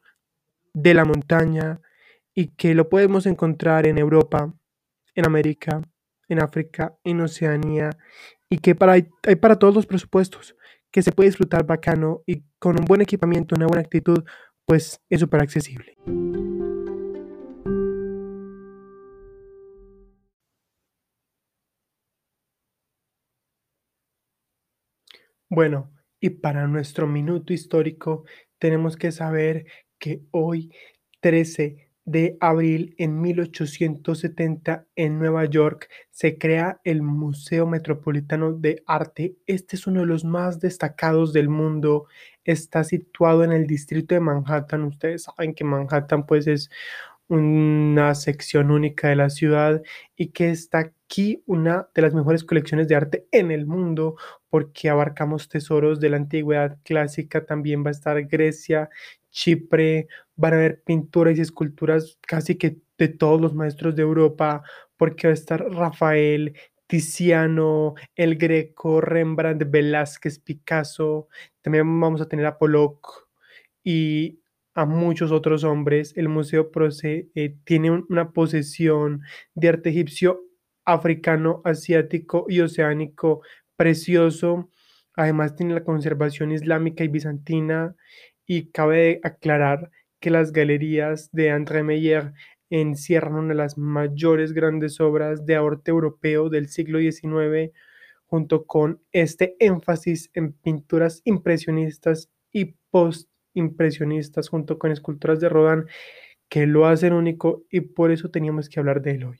de 0.73 0.95
la 0.95 1.05
montaña, 1.05 1.81
y 2.33 2.47
que 2.47 2.73
lo 2.73 2.89
podemos 2.89 3.27
encontrar 3.27 3.85
en 3.85 3.99
Europa, 3.99 4.51
en 5.13 5.25
América, 5.27 5.83
en 6.27 6.41
África, 6.41 6.95
en 7.03 7.21
Oceanía 7.21 7.91
y 8.49 8.57
que 8.57 8.73
para, 8.73 8.93
hay 8.93 9.35
para 9.39 9.59
todos 9.59 9.75
los 9.75 9.85
presupuestos, 9.85 10.55
que 10.89 11.03
se 11.03 11.11
puede 11.11 11.29
disfrutar 11.29 11.63
bacano 11.67 12.23
y 12.25 12.41
con 12.57 12.79
un 12.79 12.85
buen 12.85 13.01
equipamiento, 13.01 13.53
una 13.55 13.67
buena 13.67 13.81
actitud, 13.81 14.23
pues 14.65 14.99
es 15.11 15.19
súper 15.19 15.43
accesible. 15.43 15.95
Bueno, 25.51 25.91
y 26.21 26.29
para 26.29 26.65
nuestro 26.65 27.07
minuto 27.07 27.51
histórico 27.51 28.23
tenemos 28.57 28.95
que 28.95 29.11
saber 29.11 29.65
que 29.99 30.21
hoy, 30.31 30.71
13 31.19 31.89
de 32.05 32.37
abril 32.39 32.95
en 32.97 33.19
1870 33.19 34.87
en 34.95 35.19
Nueva 35.19 35.43
York 35.43 35.89
se 36.09 36.37
crea 36.37 36.79
el 36.85 37.01
Museo 37.01 37.67
Metropolitano 37.67 38.53
de 38.53 38.81
Arte. 38.87 39.35
Este 39.45 39.75
es 39.75 39.87
uno 39.87 39.99
de 39.99 40.05
los 40.05 40.23
más 40.23 40.61
destacados 40.61 41.33
del 41.33 41.49
mundo. 41.49 42.05
Está 42.45 42.85
situado 42.85 43.43
en 43.43 43.51
el 43.51 43.67
distrito 43.67 44.15
de 44.15 44.21
Manhattan. 44.21 44.85
Ustedes 44.85 45.23
saben 45.23 45.53
que 45.53 45.65
Manhattan 45.65 46.25
pues 46.25 46.47
es 46.47 46.69
una 47.31 48.13
sección 48.13 48.71
única 48.71 49.07
de 49.07 49.15
la 49.15 49.29
ciudad 49.29 49.81
y 50.17 50.31
que 50.31 50.49
está 50.49 50.79
aquí 50.79 51.41
una 51.45 51.87
de 51.95 52.01
las 52.01 52.13
mejores 52.13 52.43
colecciones 52.43 52.89
de 52.89 52.95
arte 52.95 53.25
en 53.31 53.51
el 53.51 53.65
mundo 53.65 54.17
porque 54.49 54.89
abarcamos 54.89 55.47
tesoros 55.47 56.01
de 56.01 56.09
la 56.09 56.17
antigüedad 56.17 56.77
clásica, 56.83 57.45
también 57.45 57.85
va 57.85 57.87
a 57.87 57.91
estar 57.91 58.21
Grecia, 58.23 58.89
Chipre, 59.29 60.09
van 60.35 60.53
a 60.53 60.55
haber 60.57 60.83
pinturas 60.83 61.37
y 61.37 61.41
esculturas 61.41 62.17
casi 62.27 62.57
que 62.57 62.79
de 62.97 63.07
todos 63.07 63.39
los 63.39 63.55
maestros 63.55 63.95
de 63.95 64.01
Europa, 64.01 64.63
porque 64.97 65.27
va 65.27 65.31
a 65.31 65.33
estar 65.33 65.63
Rafael, 65.71 66.57
Tiziano, 66.85 67.95
El 68.13 68.35
Greco, 68.35 68.99
Rembrandt, 68.99 69.63
Velázquez, 69.71 70.37
Picasso, 70.39 71.29
también 71.61 72.01
vamos 72.01 72.19
a 72.19 72.27
tener 72.27 72.45
a 72.45 72.57
Pollock 72.57 73.29
y 73.85 74.40
a 74.73 74.85
muchos 74.85 75.31
otros 75.31 75.63
hombres. 75.63 76.13
El 76.15 76.29
Museo 76.29 76.71
Proce 76.71 77.29
eh, 77.35 77.55
tiene 77.63 77.91
una 77.91 78.31
posesión 78.31 79.21
de 79.55 79.69
arte 79.69 79.89
egipcio, 79.89 80.41
africano, 80.85 81.61
asiático 81.65 82.45
y 82.47 82.61
oceánico 82.61 83.41
precioso. 83.75 84.69
Además 85.15 85.55
tiene 85.55 85.73
la 85.73 85.83
conservación 85.83 86.51
islámica 86.51 87.03
y 87.03 87.09
bizantina 87.09 87.95
y 88.45 88.71
cabe 88.71 89.19
aclarar 89.23 89.91
que 90.19 90.29
las 90.29 90.51
galerías 90.51 91.29
de 91.31 91.51
André 91.51 91.83
Meyer 91.83 92.33
encierran 92.69 93.35
una 93.35 93.49
de 93.49 93.55
las 93.55 93.77
mayores 93.77 94.53
grandes 94.53 94.99
obras 95.01 95.45
de 95.45 95.55
arte 95.55 95.91
europeo 95.91 96.49
del 96.49 96.69
siglo 96.69 96.99
XIX, 96.99 97.73
junto 98.25 98.65
con 98.65 99.01
este 99.11 99.55
énfasis 99.59 100.31
en 100.33 100.53
pinturas 100.53 101.21
impresionistas 101.25 102.29
y 102.51 102.75
post-impresionistas, 103.53 104.49
junto 104.49 104.77
con 104.79 104.91
esculturas 104.91 105.39
de 105.39 105.49
Rodin, 105.49 105.85
que 106.49 106.67
lo 106.67 106.87
hacen 106.87 107.13
único 107.13 107.63
y 107.71 107.81
por 107.81 108.11
eso 108.11 108.29
teníamos 108.29 108.69
que 108.69 108.79
hablar 108.79 109.01
de 109.01 109.11
él 109.11 109.23
hoy. 109.25 109.39